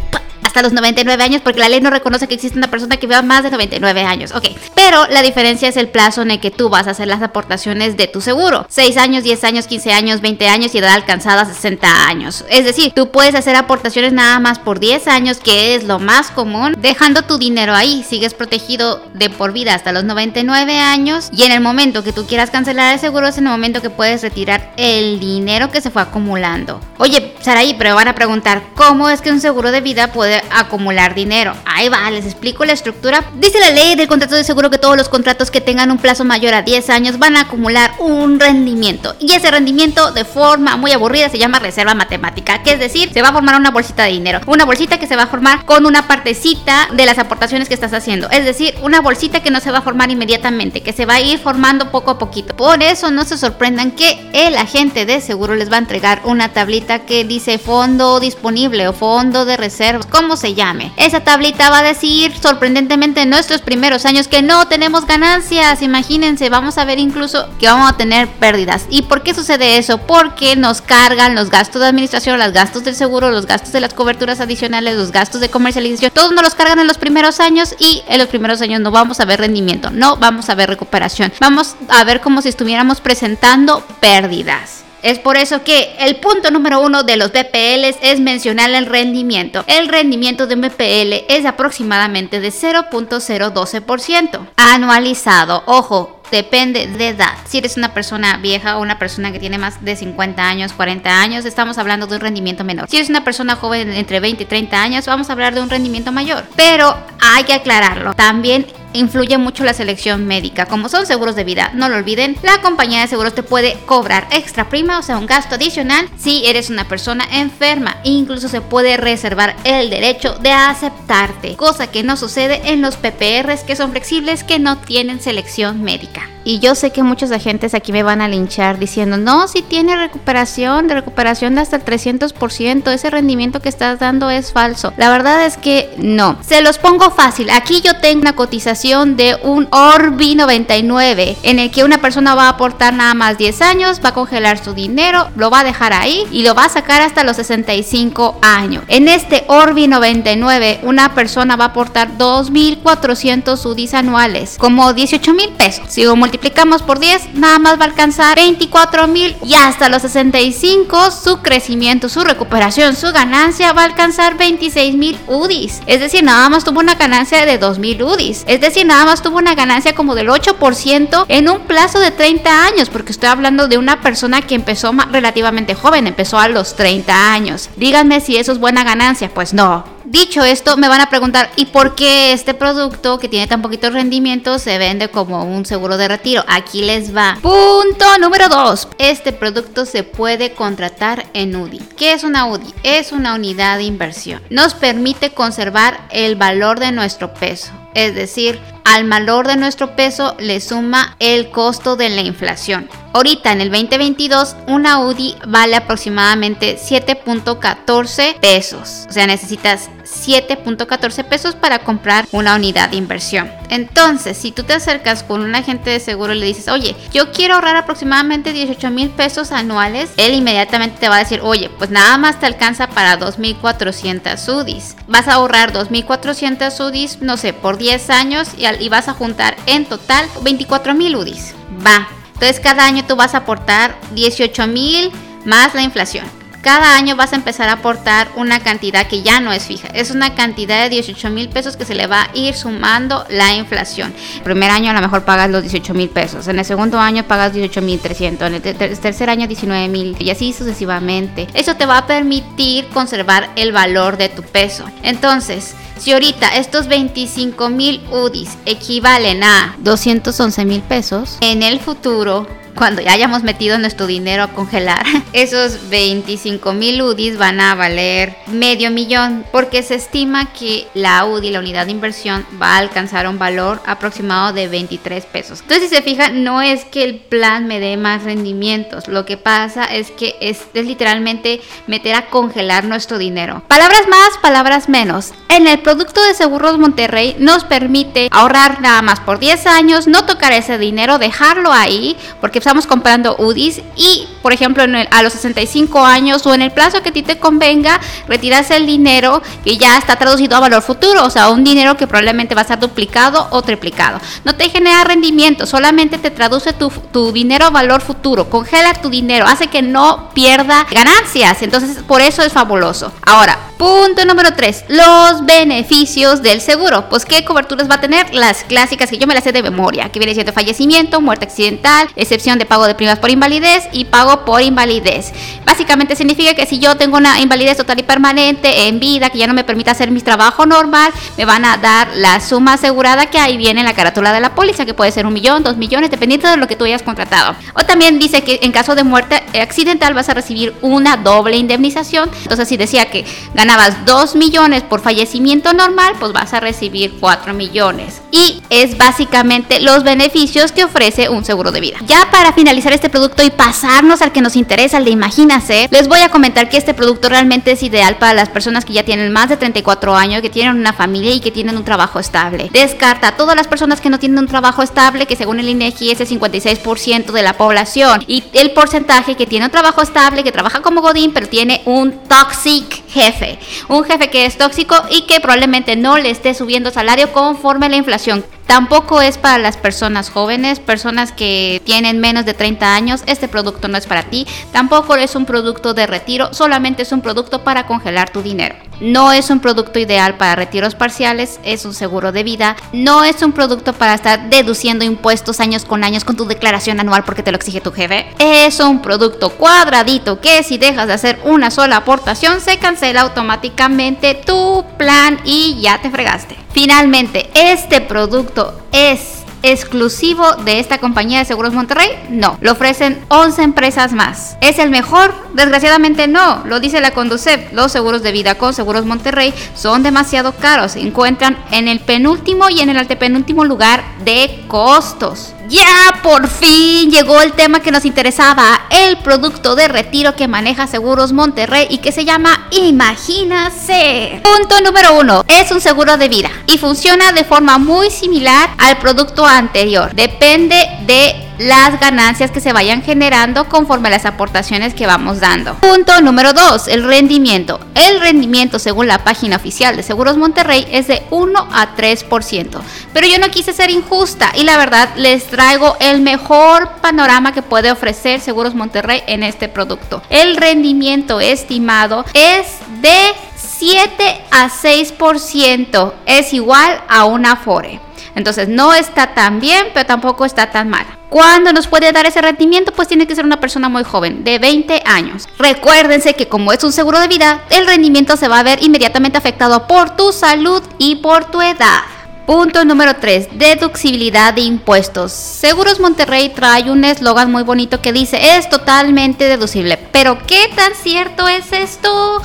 hasta 0.43 0.61
los 0.61 0.73
99 0.73 1.23
años 1.23 1.41
porque 1.41 1.59
la 1.59 1.69
ley 1.69 1.81
no 1.81 1.89
reconoce 1.89 2.27
que 2.27 2.35
existe 2.35 2.57
una 2.57 2.69
persona 2.69 2.97
que 2.97 3.07
viva 3.07 3.21
más 3.21 3.43
de 3.43 3.51
99 3.51 4.03
años. 4.03 4.31
Ok, 4.33 4.49
pero 4.75 5.07
la 5.07 5.21
diferencia 5.21 5.67
es 5.67 5.77
el 5.77 5.89
plazo 5.89 6.21
en 6.21 6.31
el 6.31 6.39
que 6.39 6.51
tú 6.51 6.69
vas 6.69 6.87
a 6.87 6.91
hacer 6.91 7.07
las 7.07 7.21
aportaciones 7.21 7.97
de 7.97 8.07
tu 8.07 8.21
seguro. 8.21 8.65
6 8.69 8.97
años, 8.97 9.23
10 9.23 9.43
años, 9.43 9.67
15 9.67 9.91
años, 9.91 10.21
20 10.21 10.47
años 10.47 10.75
y 10.75 10.77
edad 10.77 10.93
alcanzada 10.93 11.45
60 11.45 12.07
años. 12.07 12.45
Es 12.49 12.65
decir, 12.65 12.93
tú 12.95 13.11
puedes 13.11 13.35
hacer 13.35 13.55
aportaciones 13.55 14.13
nada 14.13 14.39
más 14.39 14.59
por 14.59 14.79
10 14.79 15.07
años, 15.07 15.39
que 15.39 15.75
es 15.75 15.83
lo 15.83 15.99
más 15.99 16.31
común, 16.31 16.75
dejando 16.79 17.23
tu 17.23 17.37
dinero 17.37 17.73
ahí. 17.73 18.03
Sigues 18.07 18.33
protegido 18.33 19.01
de 19.13 19.29
por 19.29 19.53
vida 19.53 19.73
hasta 19.73 19.91
los 19.91 20.03
99 20.03 20.79
años 20.79 21.29
y 21.31 21.43
en 21.43 21.51
el 21.51 21.61
momento 21.61 22.03
que 22.03 22.13
tú 22.13 22.25
quieras 22.25 22.49
cancelar 22.49 22.93
el 22.93 22.99
seguro 22.99 23.27
es 23.27 23.37
en 23.37 23.45
el 23.47 23.51
momento 23.51 23.81
que 23.81 23.89
puedes 23.89 24.21
retirar 24.21 24.73
el 24.77 25.19
dinero 25.19 25.71
que 25.71 25.81
se 25.81 25.91
fue 25.91 26.01
acumulando. 26.01 26.79
Oye, 26.97 27.33
Saraí, 27.41 27.75
pero 27.77 27.95
van 27.95 28.07
a 28.07 28.15
preguntar, 28.15 28.63
¿cómo 28.75 29.09
es 29.09 29.21
que 29.21 29.31
un 29.31 29.41
seguro 29.41 29.71
de 29.71 29.81
vida 29.81 30.11
puede 30.11 30.32
acumular 30.51 31.15
dinero. 31.15 31.53
Ahí 31.65 31.89
va, 31.89 32.09
les 32.11 32.25
explico 32.25 32.65
la 32.65 32.73
estructura. 32.73 33.23
Dice 33.35 33.59
la 33.59 33.71
ley 33.71 33.95
del 33.95 34.07
contrato 34.07 34.35
de 34.35 34.43
seguro 34.43 34.69
que 34.69 34.77
todos 34.77 34.97
los 34.97 35.09
contratos 35.09 35.51
que 35.51 35.61
tengan 35.61 35.91
un 35.91 35.97
plazo 35.97 36.23
mayor 36.25 36.53
a 36.53 36.61
10 36.61 36.89
años 36.89 37.19
van 37.19 37.35
a 37.35 37.41
acumular 37.41 37.91
un 37.99 38.39
rendimiento. 38.39 39.15
Y 39.19 39.33
ese 39.33 39.51
rendimiento 39.51 40.11
de 40.11 40.25
forma 40.25 40.77
muy 40.77 40.91
aburrida 40.91 41.29
se 41.29 41.37
llama 41.37 41.59
reserva 41.59 41.93
matemática, 41.93 42.63
que 42.63 42.73
es 42.73 42.79
decir, 42.79 43.11
se 43.13 43.21
va 43.21 43.29
a 43.29 43.33
formar 43.33 43.55
una 43.55 43.71
bolsita 43.71 44.03
de 44.03 44.11
dinero. 44.11 44.39
Una 44.45 44.65
bolsita 44.65 44.99
que 44.99 45.07
se 45.07 45.15
va 45.15 45.23
a 45.23 45.27
formar 45.27 45.65
con 45.65 45.85
una 45.85 46.07
partecita 46.07 46.89
de 46.93 47.05
las 47.05 47.17
aportaciones 47.17 47.67
que 47.67 47.73
estás 47.73 47.93
haciendo. 47.93 48.29
Es 48.29 48.45
decir, 48.45 48.75
una 48.81 49.01
bolsita 49.01 49.41
que 49.41 49.51
no 49.51 49.59
se 49.59 49.71
va 49.71 49.79
a 49.79 49.81
formar 49.81 50.11
inmediatamente, 50.11 50.81
que 50.81 50.93
se 50.93 51.05
va 51.05 51.15
a 51.15 51.21
ir 51.21 51.39
formando 51.39 51.91
poco 51.91 52.11
a 52.11 52.19
poquito. 52.19 52.55
Por 52.55 52.81
eso 52.81 53.11
no 53.11 53.25
se 53.25 53.37
sorprendan 53.37 53.91
que 53.91 54.19
el 54.33 54.55
agente 54.57 55.05
de 55.05 55.21
seguro 55.21 55.55
les 55.55 55.71
va 55.71 55.75
a 55.75 55.79
entregar 55.79 56.21
una 56.25 56.53
tablita 56.53 56.99
que 57.05 57.23
dice 57.23 57.57
fondo 57.57 58.19
disponible 58.19 58.87
o 58.87 58.93
fondo 58.93 59.45
de 59.45 59.57
reserva. 59.57 60.05
¿Cómo 60.23 60.37
se 60.37 60.53
llame. 60.53 60.93
Esa 60.95 61.19
tablita 61.19 61.69
va 61.69 61.79
a 61.79 61.83
decir 61.83 62.33
sorprendentemente 62.41 63.23
en 63.23 63.29
nuestros 63.29 63.59
primeros 63.59 64.05
años 64.05 64.29
que 64.29 64.41
no 64.41 64.69
tenemos 64.69 65.05
ganancias. 65.05 65.81
Imagínense, 65.81 66.47
vamos 66.47 66.77
a 66.77 66.85
ver 66.85 66.97
incluso 66.97 67.49
que 67.59 67.67
vamos 67.67 67.91
a 67.91 67.97
tener 67.97 68.29
pérdidas. 68.29 68.85
¿Y 68.89 69.01
por 69.01 69.21
qué 69.21 69.33
sucede 69.33 69.77
eso? 69.77 69.97
Porque 69.97 70.55
nos 70.55 70.79
cargan 70.81 71.35
los 71.35 71.49
gastos 71.49 71.81
de 71.81 71.89
administración, 71.89 72.39
los 72.39 72.53
gastos 72.53 72.85
del 72.85 72.95
seguro, 72.95 73.31
los 73.31 73.45
gastos 73.45 73.73
de 73.73 73.81
las 73.81 73.93
coberturas 73.93 74.39
adicionales, 74.39 74.95
los 74.95 75.11
gastos 75.11 75.41
de 75.41 75.49
comercialización. 75.49 76.11
Todos 76.13 76.31
nos 76.31 76.45
los 76.45 76.55
cargan 76.55 76.79
en 76.79 76.87
los 76.87 76.97
primeros 76.97 77.41
años 77.41 77.75
y 77.77 78.01
en 78.07 78.17
los 78.17 78.29
primeros 78.29 78.61
años 78.61 78.79
no 78.79 78.91
vamos 78.91 79.19
a 79.19 79.25
ver 79.25 79.41
rendimiento, 79.41 79.91
no 79.91 80.15
vamos 80.15 80.49
a 80.49 80.55
ver 80.55 80.69
recuperación. 80.69 81.33
Vamos 81.41 81.75
a 81.89 82.01
ver 82.05 82.21
como 82.21 82.41
si 82.41 82.47
estuviéramos 82.47 83.01
presentando 83.01 83.85
pérdidas. 83.99 84.82
Es 85.03 85.19
por 85.19 85.35
eso 85.35 85.63
que 85.63 85.95
el 85.99 86.15
punto 86.15 86.49
número 86.49 86.81
uno 86.81 87.03
de 87.03 87.17
los 87.17 87.33
BPLs 87.33 87.97
es 88.01 88.21
mencionar 88.21 88.71
el 88.71 88.85
rendimiento. 88.85 89.65
El 89.67 89.89
rendimiento 89.89 90.47
de 90.47 90.55
un 90.55 90.61
BPL 90.61 91.25
es 91.27 91.45
aproximadamente 91.45 92.39
de 92.39 92.49
0.012% 92.49 94.47
anualizado. 94.55 95.63
Ojo, 95.65 96.21
depende 96.31 96.87
de 96.87 97.09
edad. 97.09 97.33
Si 97.45 97.57
eres 97.57 97.75
una 97.75 97.93
persona 97.93 98.37
vieja 98.37 98.77
o 98.77 98.81
una 98.81 98.97
persona 98.97 99.33
que 99.33 99.39
tiene 99.39 99.57
más 99.57 99.83
de 99.83 99.97
50 99.97 100.41
años, 100.41 100.71
40 100.71 101.21
años, 101.21 101.43
estamos 101.43 101.77
hablando 101.77 102.07
de 102.07 102.15
un 102.15 102.21
rendimiento 102.21 102.63
menor. 102.63 102.87
Si 102.89 102.95
eres 102.95 103.09
una 103.09 103.25
persona 103.25 103.57
joven 103.57 103.91
entre 103.91 104.21
20 104.21 104.43
y 104.43 104.45
30 104.45 104.81
años, 104.81 105.05
vamos 105.05 105.29
a 105.29 105.33
hablar 105.33 105.53
de 105.53 105.59
un 105.59 105.69
rendimiento 105.69 106.13
mayor. 106.13 106.45
Pero 106.55 106.95
hay 107.19 107.43
que 107.43 107.53
aclararlo. 107.53 108.13
También 108.13 108.65
influye 108.93 109.37
mucho 109.37 109.63
la 109.63 109.73
selección 109.73 110.25
médica. 110.25 110.65
Como 110.65 110.89
son 110.89 111.05
seguros 111.05 111.35
de 111.35 111.43
vida, 111.43 111.71
no 111.73 111.89
lo 111.89 111.97
olviden, 111.97 112.37
la 112.43 112.61
compañía 112.61 113.01
de 113.01 113.07
seguros 113.07 113.35
te 113.35 113.43
puede 113.43 113.77
cobrar 113.85 114.27
extra 114.31 114.69
prima, 114.69 114.99
o 114.99 115.03
sea, 115.03 115.17
un 115.17 115.25
gasto 115.25 115.55
adicional 115.55 116.09
si 116.17 116.45
eres 116.45 116.69
una 116.69 116.87
persona 116.87 117.25
enferma. 117.31 117.97
Incluso 118.03 118.49
se 118.49 118.61
puede 118.61 118.97
reservar 118.97 119.55
el 119.63 119.89
derecho 119.89 120.35
de 120.39 120.51
aceptarte, 120.51 121.55
cosa 121.55 121.87
que 121.87 122.03
no 122.03 122.17
sucede 122.17 122.61
en 122.71 122.81
los 122.81 122.97
PPRs 122.97 123.63
que 123.63 123.75
son 123.75 123.91
flexibles 123.91 124.43
que 124.43 124.59
no 124.59 124.77
tienen 124.77 125.21
selección 125.21 125.83
médica. 125.83 126.32
Y 126.43 126.59
yo 126.59 126.75
sé 126.75 126.91
que 126.91 127.03
muchos 127.03 127.31
agentes 127.31 127.73
aquí 127.73 127.91
me 127.91 128.03
van 128.03 128.21
a 128.21 128.27
linchar 128.27 128.79
diciendo, 128.79 129.17
no, 129.17 129.47
si 129.47 129.61
tiene 129.61 129.95
recuperación, 129.95 130.87
de 130.87 130.95
recuperación 130.95 131.55
de 131.55 131.61
hasta 131.61 131.77
el 131.77 131.85
300%, 131.85 132.91
ese 132.91 133.09
rendimiento 133.09 133.61
que 133.61 133.69
estás 133.69 133.99
dando 133.99 134.29
es 134.29 134.51
falso. 134.51 134.93
La 134.97 135.09
verdad 135.09 135.45
es 135.45 135.57
que 135.57 135.93
no. 135.97 136.37
Se 136.41 136.61
los 136.61 136.77
pongo 136.77 137.11
fácil. 137.11 137.49
Aquí 137.49 137.81
yo 137.81 137.97
tengo 137.97 138.21
una 138.21 138.35
cotización 138.35 139.15
de 139.15 139.37
un 139.43 139.67
Orbi 139.71 140.35
99 140.35 141.37
en 141.43 141.59
el 141.59 141.71
que 141.71 141.83
una 141.83 141.99
persona 141.99 142.35
va 142.35 142.45
a 142.45 142.49
aportar 142.49 142.93
nada 142.93 143.13
más 143.13 143.37
10 143.37 143.61
años, 143.61 144.01
va 144.03 144.09
a 144.09 144.13
congelar 144.13 144.63
su 144.63 144.73
dinero, 144.73 145.29
lo 145.35 145.49
va 145.49 145.61
a 145.61 145.63
dejar 145.63 145.93
ahí 145.93 146.25
y 146.31 146.43
lo 146.43 146.55
va 146.55 146.65
a 146.65 146.69
sacar 146.69 147.01
hasta 147.01 147.23
los 147.23 147.37
65 147.37 148.39
años. 148.41 148.83
En 148.87 149.07
este 149.07 149.45
Orbi 149.47 149.87
99 149.87 150.81
una 150.83 151.13
persona 151.15 151.55
va 151.55 151.65
a 151.65 151.67
aportar 151.69 152.17
2.400 152.17 153.65
UDIs 153.65 153.93
anuales, 153.93 154.57
como 154.57 154.93
18 154.93 155.33
mil 155.33 155.49
pesos. 155.51 155.85
Sigo 155.87 156.15
multiplicamos 156.33 156.81
por 156.81 156.97
10, 156.97 157.35
nada 157.35 157.59
más 157.59 157.79
va 157.79 157.83
a 157.83 157.89
alcanzar 157.89 158.37
24 158.37 159.07
mil 159.07 159.35
y 159.43 159.53
hasta 159.53 159.87
los 159.87 160.01
65 160.01 161.11
su 161.11 161.43
crecimiento, 161.43 162.09
su 162.09 162.21
recuperación, 162.21 162.95
su 162.95 163.11
ganancia 163.11 163.71
va 163.71 163.83
a 163.83 163.85
alcanzar 163.85 164.35
26 164.35 164.95
mil 164.95 165.19
UDIs. 165.27 165.83
Es 165.85 165.99
decir, 165.99 166.23
nada 166.23 166.49
más 166.49 166.63
tuvo 166.63 166.79
una 166.79 166.95
ganancia 166.95 167.45
de 167.45 167.59
2 167.59 167.77
mil 167.77 168.01
UDIs. 168.01 168.45
Es 168.47 168.61
decir, 168.61 168.83
nada 168.83 169.05
más 169.05 169.21
tuvo 169.21 169.37
una 169.37 169.53
ganancia 169.53 169.93
como 169.93 170.15
del 170.15 170.29
8% 170.29 171.25
en 171.27 171.49
un 171.49 171.59
plazo 171.67 171.99
de 171.99 172.09
30 172.09 172.65
años, 172.65 172.89
porque 172.89 173.11
estoy 173.11 173.29
hablando 173.29 173.67
de 173.67 173.77
una 173.77 174.01
persona 174.01 174.41
que 174.41 174.55
empezó 174.55 174.91
relativamente 175.11 175.75
joven, 175.75 176.07
empezó 176.07 176.39
a 176.39 176.47
los 176.47 176.75
30 176.75 177.31
años. 177.31 177.69
Díganme 177.75 178.21
si 178.21 178.37
eso 178.37 178.53
es 178.53 178.57
buena 178.57 178.83
ganancia. 178.83 179.29
Pues 179.31 179.53
no, 179.53 179.83
Dicho 180.13 180.43
esto, 180.43 180.77
me 180.77 180.89
van 180.89 181.01
a 181.01 181.09
preguntar, 181.09 181.49
¿y 181.55 181.65
por 181.65 181.95
qué 181.95 182.33
este 182.33 182.53
producto 182.53 183.17
que 183.17 183.27
tiene 183.27 183.47
tan 183.47 183.63
poquito 183.63 183.89
rendimiento 183.89 184.59
se 184.59 184.77
vende 184.77 185.07
como 185.07 185.43
un 185.43 185.65
seguro 185.65 185.97
de 185.97 186.07
retiro? 186.07 186.45
Aquí 186.47 186.83
les 186.83 187.17
va. 187.17 187.39
Punto 187.41 188.05
número 188.19 188.47
2. 188.47 188.89
Este 188.99 189.33
producto 189.33 189.87
se 189.87 190.03
puede 190.03 190.53
contratar 190.53 191.25
en 191.33 191.55
UDI. 191.55 191.79
¿Qué 191.97 192.13
es 192.13 192.23
una 192.23 192.45
UDI? 192.45 192.75
Es 192.83 193.11
una 193.11 193.33
unidad 193.33 193.79
de 193.79 193.85
inversión. 193.85 194.43
Nos 194.51 194.75
permite 194.75 195.31
conservar 195.31 196.07
el 196.11 196.35
valor 196.35 196.79
de 196.79 196.91
nuestro 196.91 197.33
peso 197.33 197.71
Es 197.95 198.13
decir, 198.13 198.59
al 198.83 199.09
valor 199.09 199.47
de 199.47 199.55
nuestro 199.55 199.95
peso 199.95 200.35
le 200.37 200.61
suma 200.61 201.15
el 201.17 201.49
costo 201.49 201.95
de 201.95 202.09
la 202.09 202.21
inflación. 202.21 202.87
Ahorita 203.13 203.51
en 203.51 203.61
el 203.61 203.69
2022 203.69 204.55
una 204.65 204.99
UDI 204.99 205.35
vale 205.47 205.75
aproximadamente 205.75 206.79
7.14 206.79 208.39
pesos. 208.39 209.05
O 209.07 209.13
sea, 209.13 209.27
necesitas 209.27 209.91
7.14 210.03 211.23
pesos 211.23 211.53
para 211.53 211.79
comprar 211.79 212.25
una 212.31 212.55
unidad 212.55 212.89
de 212.89 212.97
inversión. 212.97 213.51
Entonces, 213.69 214.35
si 214.35 214.51
tú 214.51 214.63
te 214.63 214.73
acercas 214.73 215.21
con 215.21 215.41
un 215.41 215.53
agente 215.53 215.91
de 215.91 215.99
seguro 215.99 216.33
y 216.33 216.39
le 216.39 216.47
dices, 216.47 216.69
oye, 216.69 216.95
yo 217.13 217.31
quiero 217.31 217.53
ahorrar 217.53 217.75
aproximadamente 217.75 218.51
18 218.51 218.89
mil 218.89 219.11
pesos 219.11 219.51
anuales, 219.51 220.09
él 220.17 220.33
inmediatamente 220.33 220.97
te 220.99 221.09
va 221.09 221.17
a 221.17 221.19
decir, 221.19 221.39
oye, 221.43 221.69
pues 221.77 221.91
nada 221.91 222.17
más 222.17 222.39
te 222.39 222.47
alcanza 222.47 222.87
para 222.87 223.19
2.400 223.19 224.55
UDIs. 224.55 224.95
Vas 225.07 225.27
a 225.27 225.35
ahorrar 225.35 225.71
2.400 225.71 226.89
UDIs, 226.89 227.21
no 227.21 227.37
sé, 227.37 227.53
por 227.53 227.77
10 227.77 228.09
años 228.09 228.49
y, 228.57 228.65
y 228.65 228.89
vas 228.89 229.07
a 229.07 229.13
juntar 229.13 229.55
en 229.67 229.85
total 229.85 230.27
24 230.41 230.95
mil 230.95 231.15
UDIs. 231.15 231.53
Va, 231.85 232.07
entonces 232.43 232.61
cada 232.61 232.85
año 232.85 233.05
tú 233.07 233.15
vas 233.15 233.35
a 233.35 233.37
aportar 233.37 233.95
18 234.15 234.67
mil 234.67 235.13
más 235.45 235.73
la 235.75 235.81
inflación. 235.81 236.25
Cada 236.63 236.95
año 236.95 237.17
vas 237.17 237.33
a 237.33 237.35
empezar 237.35 237.67
a 237.67 237.73
aportar 237.73 238.29
una 238.37 238.61
cantidad 238.61 239.05
que 239.05 239.21
ya 239.21 239.41
no 239.41 239.51
es 239.51 239.65
fija. 239.65 239.89
Es 239.89 240.11
una 240.11 240.33
cantidad 240.33 240.81
de 240.81 240.89
18 240.89 241.29
mil 241.29 241.49
pesos 241.49 241.75
que 241.75 241.83
se 241.83 241.93
le 241.93 242.07
va 242.07 242.21
a 242.21 242.29
ir 242.33 242.55
sumando 242.55 243.25
la 243.29 243.53
inflación. 243.53 244.13
El 244.37 244.43
primer 244.43 244.71
año 244.71 244.91
a 244.91 244.93
lo 244.93 245.01
mejor 245.01 245.25
pagas 245.25 245.49
los 245.49 245.61
18 245.61 245.93
mil 245.93 246.07
pesos. 246.07 246.47
En 246.47 246.57
el 246.57 246.63
segundo 246.63 246.97
año 246.99 247.25
pagas 247.27 247.51
18 247.51 247.81
mil 247.81 247.99
300. 247.99 248.47
En 248.47 248.53
el 248.53 248.61
tercer 248.61 249.29
año 249.29 249.45
19 249.45 249.89
mil. 249.89 250.15
Y 250.17 250.29
así 250.29 250.53
sucesivamente. 250.53 251.49
Eso 251.53 251.75
te 251.75 251.85
va 251.85 251.97
a 251.97 252.07
permitir 252.07 252.87
conservar 252.93 253.49
el 253.57 253.73
valor 253.73 254.15
de 254.15 254.29
tu 254.29 254.41
peso. 254.41 254.85
Entonces, 255.01 255.75
si 255.99 256.13
ahorita 256.13 256.47
estos 256.55 256.87
25 256.87 257.69
mil 257.71 258.01
UDIs 258.09 258.57
equivalen 258.65 259.43
a 259.43 259.75
211 259.79 260.63
mil 260.63 260.81
pesos, 260.81 261.39
en 261.41 261.61
el 261.61 261.81
futuro 261.81 262.47
cuando 262.75 263.01
ya 263.01 263.13
hayamos 263.13 263.43
metido 263.43 263.77
nuestro 263.77 264.07
dinero 264.07 264.43
a 264.43 264.47
congelar, 264.47 265.05
esos 265.33 265.89
25 265.89 266.73
mil 266.73 267.01
UDIs 267.01 267.37
van 267.37 267.61
a 267.61 267.75
valer 267.75 268.35
medio 268.47 268.91
millón, 268.91 269.45
porque 269.51 269.83
se 269.83 269.95
estima 269.95 270.53
que 270.53 270.87
la 270.93 271.25
UDI, 271.25 271.51
la 271.51 271.59
unidad 271.59 271.85
de 271.85 271.91
inversión, 271.91 272.45
va 272.61 272.75
a 272.75 272.77
alcanzar 272.77 273.27
un 273.27 273.39
valor 273.39 273.81
aproximado 273.85 274.53
de 274.53 274.67
23 274.67 275.25
pesos. 275.25 275.61
Entonces, 275.61 275.89
si 275.89 275.95
se 275.95 276.01
fijan, 276.01 276.43
no 276.43 276.61
es 276.61 276.85
que 276.85 277.03
el 277.03 277.15
plan 277.15 277.67
me 277.67 277.79
dé 277.79 277.97
más 277.97 278.23
rendimientos, 278.23 279.07
lo 279.07 279.25
que 279.25 279.37
pasa 279.37 279.85
es 279.85 280.11
que 280.11 280.35
es, 280.41 280.63
es 280.73 280.85
literalmente 280.85 281.61
meter 281.87 282.15
a 282.15 282.27
congelar 282.27 282.85
nuestro 282.85 283.17
dinero. 283.17 283.63
Palabras 283.67 284.07
más, 284.09 284.37
palabras 284.41 284.89
menos. 284.89 285.33
En 285.49 285.67
el 285.67 285.79
producto 285.79 286.23
de 286.23 286.33
Seguros 286.33 286.77
Monterrey 286.77 287.35
nos 287.39 287.63
permite 287.63 288.27
ahorrar 288.31 288.81
nada 288.81 289.01
más 289.01 289.19
por 289.19 289.39
10 289.39 289.67
años, 289.67 290.07
no 290.07 290.25
tocar 290.25 290.51
ese 290.53 290.77
dinero, 290.77 291.19
dejarlo 291.19 291.71
ahí, 291.71 292.17
porque 292.41 292.61
estamos 292.63 292.87
comprando 292.87 293.35
UDIs 293.39 293.81
y, 293.97 294.25
por 294.43 294.53
ejemplo, 294.53 294.83
a 294.83 295.23
los 295.23 295.33
65 295.33 296.05
años 296.05 296.45
o 296.45 296.53
en 296.53 296.61
el 296.61 296.71
plazo 296.71 297.01
que 297.01 297.09
a 297.09 297.13
ti 297.13 297.23
te 297.23 297.39
convenga, 297.39 297.99
retiras 298.27 298.69
el 298.69 298.85
dinero 298.85 299.41
que 299.63 299.77
ya 299.77 299.97
está 299.97 300.17
traducido 300.17 300.55
a 300.55 300.59
valor 300.59 300.83
futuro, 300.83 301.25
o 301.25 301.29
sea, 301.29 301.49
un 301.49 301.63
dinero 301.63 301.97
que 301.97 302.05
probablemente 302.05 302.53
va 302.53 302.61
a 302.61 302.63
estar 302.63 302.79
duplicado 302.79 303.47
o 303.49 303.61
triplicado. 303.61 304.19
No 304.43 304.53
te 304.55 304.69
genera 304.69 305.03
rendimiento, 305.05 305.65
solamente 305.65 306.17
te 306.17 306.29
traduce 306.29 306.73
tu, 306.73 306.89
tu 306.89 307.31
dinero 307.31 307.65
a 307.65 307.69
valor 307.69 308.01
futuro, 308.01 308.49
congela 308.49 308.93
tu 308.93 309.09
dinero, 309.09 309.47
hace 309.47 309.67
que 309.67 309.81
no 309.81 310.29
pierda 310.33 310.85
ganancias, 310.91 311.61
entonces 311.61 312.03
por 312.05 312.21
eso 312.21 312.43
es 312.43 312.51
fabuloso. 312.51 313.13
Ahora, 313.25 313.57
punto 313.77 314.25
número 314.25 314.53
3, 314.53 314.85
los 314.89 315.45
beneficios 315.45 316.41
del 316.41 316.61
seguro. 316.61 317.09
Pues, 317.09 317.25
¿qué 317.25 317.43
coberturas 317.45 317.89
va 317.89 317.95
a 317.95 318.01
tener? 318.01 318.33
Las 318.33 318.63
clásicas 318.63 319.09
que 319.09 319.17
yo 319.17 319.27
me 319.27 319.33
las 319.33 319.43
sé 319.43 319.51
de 319.51 319.63
memoria, 319.63 320.09
que 320.09 320.19
viene 320.19 320.33
siendo 320.33 320.53
fallecimiento, 320.53 321.21
muerte 321.21 321.45
accidental, 321.45 322.09
excepción 322.15 322.59
de 322.59 322.65
pago 322.65 322.87
de 322.87 322.95
primas 322.95 323.19
por 323.19 323.29
invalidez 323.29 323.85
y 323.91 324.05
pago 324.05 324.32
por 324.39 324.61
invalidez. 324.61 325.31
Básicamente 325.65 326.15
significa 326.15 326.53
que 326.53 326.65
si 326.65 326.79
yo 326.79 326.95
tengo 326.97 327.17
una 327.17 327.39
invalidez 327.39 327.77
total 327.77 327.99
y 327.99 328.03
permanente 328.03 328.87
en 328.87 328.99
vida 328.99 329.29
que 329.29 329.37
ya 329.37 329.47
no 329.47 329.53
me 329.53 329.63
permite 329.63 329.91
hacer 329.91 330.11
mi 330.11 330.21
trabajo 330.21 330.65
normal, 330.65 331.11
me 331.37 331.45
van 331.45 331.65
a 331.65 331.77
dar 331.77 332.09
la 332.15 332.39
suma 332.39 332.73
asegurada 332.73 333.27
que 333.27 333.37
ahí 333.37 333.57
viene 333.57 333.81
en 333.81 333.85
la 333.85 333.93
carátula 333.93 334.33
de 334.33 334.39
la 334.39 334.55
póliza, 334.55 334.85
que 334.85 334.93
puede 334.93 335.11
ser 335.11 335.25
un 335.25 335.33
millón, 335.33 335.63
dos 335.63 335.77
millones, 335.77 336.11
dependiendo 336.11 336.49
de 336.49 336.57
lo 336.57 336.67
que 336.67 336.75
tú 336.75 336.85
hayas 336.85 337.03
contratado. 337.03 337.55
O 337.75 337.83
también 337.83 338.19
dice 338.19 338.43
que 338.43 338.59
en 338.63 338.71
caso 338.71 338.95
de 338.95 339.03
muerte 339.03 339.43
accidental 339.61 340.13
vas 340.13 340.29
a 340.29 340.33
recibir 340.33 340.73
una 340.81 341.17
doble 341.17 341.57
indemnización. 341.57 342.29
Entonces, 342.41 342.67
si 342.67 342.77
decía 342.77 343.09
que 343.09 343.25
ganabas 343.53 344.05
dos 344.05 344.35
millones 344.35 344.83
por 344.83 345.01
fallecimiento 345.01 345.73
normal, 345.73 346.13
pues 346.19 346.33
vas 346.33 346.53
a 346.53 346.59
recibir 346.59 347.17
cuatro 347.19 347.53
millones. 347.53 348.21
Y 348.31 348.63
es 348.69 348.97
básicamente 348.97 349.79
los 349.79 350.03
beneficios 350.03 350.71
que 350.71 350.83
ofrece 350.83 351.29
un 351.29 351.45
seguro 351.45 351.71
de 351.71 351.81
vida. 351.81 351.97
Ya 352.05 352.29
para 352.31 352.53
finalizar 352.53 352.93
este 352.93 353.09
producto 353.09 353.43
y 353.43 353.51
pasarnos 353.51 354.21
al 354.23 354.31
que 354.31 354.41
nos 354.41 354.55
interesa, 354.55 354.97
el 354.97 355.05
de 355.05 355.11
Imagínase, 355.11 355.87
les 355.91 356.07
voy 356.07 356.21
a 356.21 356.29
comentar 356.29 356.69
que 356.69 356.77
este 356.77 356.93
producto 356.93 357.29
realmente 357.29 357.71
es 357.71 357.83
ideal 357.83 358.17
para 358.17 358.33
las 358.33 358.49
personas 358.49 358.85
que 358.85 358.93
ya 358.93 359.03
tienen 359.03 359.31
más 359.31 359.49
de 359.49 359.57
34 359.57 360.15
años, 360.15 360.41
que 360.41 360.49
tienen 360.49 360.77
una 360.77 360.93
familia 360.93 361.33
y 361.33 361.39
que 361.39 361.51
tienen 361.51 361.77
un 361.77 361.83
trabajo 361.83 362.19
estable. 362.19 362.69
Descarta 362.71 363.29
a 363.29 363.37
todas 363.37 363.55
las 363.55 363.67
personas 363.67 364.01
que 364.01 364.09
no 364.09 364.19
tienen 364.19 364.39
un 364.39 364.47
trabajo 364.47 364.81
estable, 364.81 365.25
que 365.25 365.35
según 365.35 365.59
el 365.59 365.69
INEGI 365.69 366.11
es 366.11 366.21
el 366.21 366.27
56% 366.27 367.31
de 367.31 367.41
la 367.41 367.57
población, 367.57 368.23
y 368.27 368.43
el 368.53 368.71
porcentaje 368.71 369.35
que 369.35 369.45
tiene 369.45 369.65
un 369.65 369.71
trabajo 369.71 370.01
estable, 370.01 370.43
que 370.43 370.51
trabaja 370.51 370.81
como 370.81 371.01
Godín, 371.01 371.33
pero 371.33 371.47
tiene 371.47 371.81
un 371.85 372.11
toxic 372.27 373.03
jefe. 373.09 373.59
Un 373.89 374.03
jefe 374.03 374.29
que 374.29 374.45
es 374.45 374.57
tóxico 374.57 374.95
y 375.09 375.23
que 375.27 375.39
probablemente 375.39 375.95
no 375.95 376.17
le 376.17 376.29
esté 376.29 376.53
subiendo 376.53 376.91
salario 376.91 377.31
conforme 377.31 377.85
a 377.87 377.89
la 377.89 377.97
inflación. 377.97 378.43
Tampoco 378.67 379.21
es 379.21 379.37
para 379.37 379.57
las 379.57 379.77
personas 379.77 380.29
jóvenes, 380.29 380.79
personas 380.79 381.31
que 381.31 381.81
tienen 381.85 382.19
menos 382.19 382.45
de 382.45 382.53
30 382.53 382.95
años. 382.95 383.23
Este 383.27 383.47
producto 383.47 383.87
no 383.87 383.97
es 383.97 384.07
para 384.07 384.23
ti. 384.23 384.47
Tampoco 384.71 385.15
es 385.15 385.35
un 385.35 385.45
producto 385.45 385.93
de 385.93 386.07
retiro, 386.07 386.53
solamente 386.53 387.03
es 387.03 387.11
un 387.11 387.21
producto 387.21 387.63
para 387.63 387.85
congelar 387.85 388.29
tu 388.31 388.41
dinero. 388.41 388.75
No 389.03 389.33
es 389.33 389.49
un 389.49 389.59
producto 389.59 389.99
ideal 389.99 390.37
para 390.37 390.55
retiros 390.55 390.95
parciales, 390.95 391.59
es 391.65 391.83
un 391.83 391.93
seguro 391.93 392.31
de 392.31 392.43
vida. 392.43 392.77
No 392.93 393.25
es 393.25 393.41
un 393.41 393.51
producto 393.51 393.91
para 393.91 394.13
estar 394.13 394.49
deduciendo 394.49 395.03
impuestos 395.03 395.59
años 395.59 395.83
con 395.83 396.05
años 396.05 396.23
con 396.23 396.37
tu 396.37 396.45
declaración 396.45 397.01
anual 397.01 397.25
porque 397.25 397.43
te 397.43 397.51
lo 397.51 397.57
exige 397.57 397.81
tu 397.81 397.91
jefe. 397.91 398.27
Es 398.39 398.79
un 398.79 399.01
producto 399.01 399.49
cuadradito 399.49 400.39
que 400.39 400.63
si 400.63 400.77
dejas 400.77 401.07
de 401.07 401.13
hacer 401.13 401.39
una 401.43 401.69
sola 401.69 401.97
aportación 401.97 402.61
se 402.61 402.79
cancela 402.79 403.21
automáticamente 403.21 404.35
tu 404.35 404.85
plan 404.97 405.37
y 405.43 405.81
ya 405.81 406.01
te 406.01 406.09
fregaste. 406.09 406.55
Finalmente, 406.71 407.49
¿este 407.55 407.99
producto 407.99 408.79
es 408.93 409.42
exclusivo 409.63 410.53
de 410.65 410.79
esta 410.79 410.99
compañía 410.99 411.39
de 411.39 411.45
seguros 411.45 411.73
Monterrey? 411.73 412.09
No, 412.29 412.57
lo 412.61 412.73
ofrecen 412.73 413.19
11 413.29 413.63
empresas 413.63 414.13
más. 414.13 414.57
¿Es 414.61 414.77
el 414.77 414.89
mejor? 414.89 415.33
Desgraciadamente 415.53 416.27
no, 416.27 416.63
lo 416.65 416.79
dice 416.79 417.01
la 417.01 417.11
Conducep. 417.11 417.73
Los 417.73 417.91
seguros 417.91 418.21
de 418.21 418.31
vida 418.31 418.55
con 418.55 418.73
Seguros 418.73 419.05
Monterrey 419.05 419.53
son 419.73 420.03
demasiado 420.03 420.51
caros. 420.53 420.91
Se 420.91 420.99
encuentran 420.99 421.57
en 421.71 421.87
el 421.87 421.99
penúltimo 422.01 422.69
y 422.69 422.81
en 422.81 422.89
el 422.89 422.97
antepenúltimo 422.97 423.65
lugar 423.65 424.03
de 424.23 424.65
costos. 424.67 425.53
Ya 425.69 426.19
por 426.21 426.47
fin 426.49 427.09
llegó 427.09 427.41
el 427.41 427.53
tema 427.53 427.79
que 427.79 427.91
nos 427.91 428.05
interesaba, 428.05 428.81
el 428.89 429.17
producto 429.19 429.75
de 429.75 429.87
retiro 429.87 430.35
que 430.35 430.47
maneja 430.47 430.87
Seguros 430.87 431.31
Monterrey 431.31 431.87
y 431.89 431.99
que 431.99 432.11
se 432.11 432.25
llama 432.25 432.67
Imagínase. 432.71 434.41
Punto 434.43 434.81
número 434.81 435.17
uno, 435.17 435.43
es 435.47 435.71
un 435.71 435.79
seguro 435.79 436.17
de 436.17 436.27
vida 436.27 436.51
y 436.67 436.77
funciona 436.77 437.31
de 437.31 437.45
forma 437.45 437.77
muy 437.77 438.11
similar 438.11 438.71
al 438.77 438.97
producto 438.97 439.45
anterior. 439.57 440.13
Depende 440.13 440.87
de 441.05 441.43
las 441.57 441.99
ganancias 441.99 442.51
que 442.51 442.59
se 442.59 442.73
vayan 442.73 443.03
generando 443.03 443.69
conforme 443.69 444.07
a 444.07 444.11
las 444.11 444.25
aportaciones 444.25 444.93
que 444.93 445.05
vamos 445.05 445.39
dando. 445.39 445.75
Punto 445.75 446.19
número 446.21 446.53
2, 446.53 446.87
el 446.87 447.03
rendimiento. 447.03 447.79
El 447.95 448.19
rendimiento 448.19 448.79
según 448.79 449.07
la 449.07 449.23
página 449.23 449.57
oficial 449.57 449.95
de 449.95 450.03
Seguros 450.03 450.37
Monterrey 450.37 450.85
es 450.91 451.07
de 451.07 451.23
1 451.29 451.67
a 451.71 451.95
3%. 451.95 452.81
Pero 453.13 453.27
yo 453.27 453.37
no 453.37 453.49
quise 453.49 453.73
ser 453.73 453.89
injusta 453.89 454.51
y 454.55 454.63
la 454.63 454.77
verdad 454.77 455.09
les 455.15 455.45
traigo 455.45 455.95
el 455.99 456.21
mejor 456.21 456.89
panorama 457.01 457.53
que 457.53 457.61
puede 457.61 457.91
ofrecer 457.91 458.41
Seguros 458.41 458.73
Monterrey 458.73 459.23
en 459.27 459.43
este 459.43 459.69
producto. 459.69 460.21
El 460.29 460.57
rendimiento 460.57 461.39
estimado 461.39 462.25
es 462.33 462.65
de 463.01 463.33
7 463.55 464.41
a 464.51 464.69
6%. 464.69 466.13
Es 466.25 466.53
igual 466.53 467.01
a 467.07 467.25
una 467.25 467.53
Afore. 467.53 467.99
Entonces 468.35 468.67
no 468.67 468.93
está 468.93 469.33
tan 469.33 469.59
bien, 469.59 469.87
pero 469.93 470.05
tampoco 470.05 470.45
está 470.45 470.71
tan 470.71 470.89
mal. 470.89 471.05
¿Cuándo 471.29 471.73
nos 471.73 471.87
puede 471.87 472.11
dar 472.11 472.25
ese 472.25 472.41
rendimiento? 472.41 472.91
Pues 472.91 473.07
tiene 473.07 473.27
que 473.27 473.35
ser 473.35 473.45
una 473.45 473.59
persona 473.59 473.89
muy 473.89 474.03
joven, 474.03 474.43
de 474.43 474.59
20 474.59 475.01
años. 475.05 475.47
Recuérdense 475.57 476.35
que 476.35 476.47
como 476.47 476.71
es 476.71 476.83
un 476.83 476.91
seguro 476.91 477.19
de 477.19 477.27
vida, 477.27 477.61
el 477.69 477.87
rendimiento 477.87 478.37
se 478.37 478.47
va 478.47 478.59
a 478.59 478.63
ver 478.63 478.83
inmediatamente 478.83 479.37
afectado 479.37 479.87
por 479.87 480.15
tu 480.15 480.31
salud 480.31 480.83
y 480.97 481.17
por 481.17 481.45
tu 481.45 481.61
edad. 481.61 482.01
Punto 482.45 482.83
número 482.83 483.15
3. 483.15 483.57
Deducibilidad 483.57 484.53
de 484.53 484.61
impuestos. 484.61 485.31
Seguros 485.31 486.01
Monterrey 486.01 486.49
trae 486.49 486.91
un 486.91 487.05
eslogan 487.05 487.49
muy 487.51 487.63
bonito 487.63 488.01
que 488.01 488.11
dice 488.11 488.57
es 488.57 488.69
totalmente 488.69 489.45
deducible. 489.45 489.97
Pero 490.11 490.37
¿qué 490.45 490.69
tan 490.75 490.93
cierto 490.93 491.47
es 491.47 491.71
esto? 491.71 492.41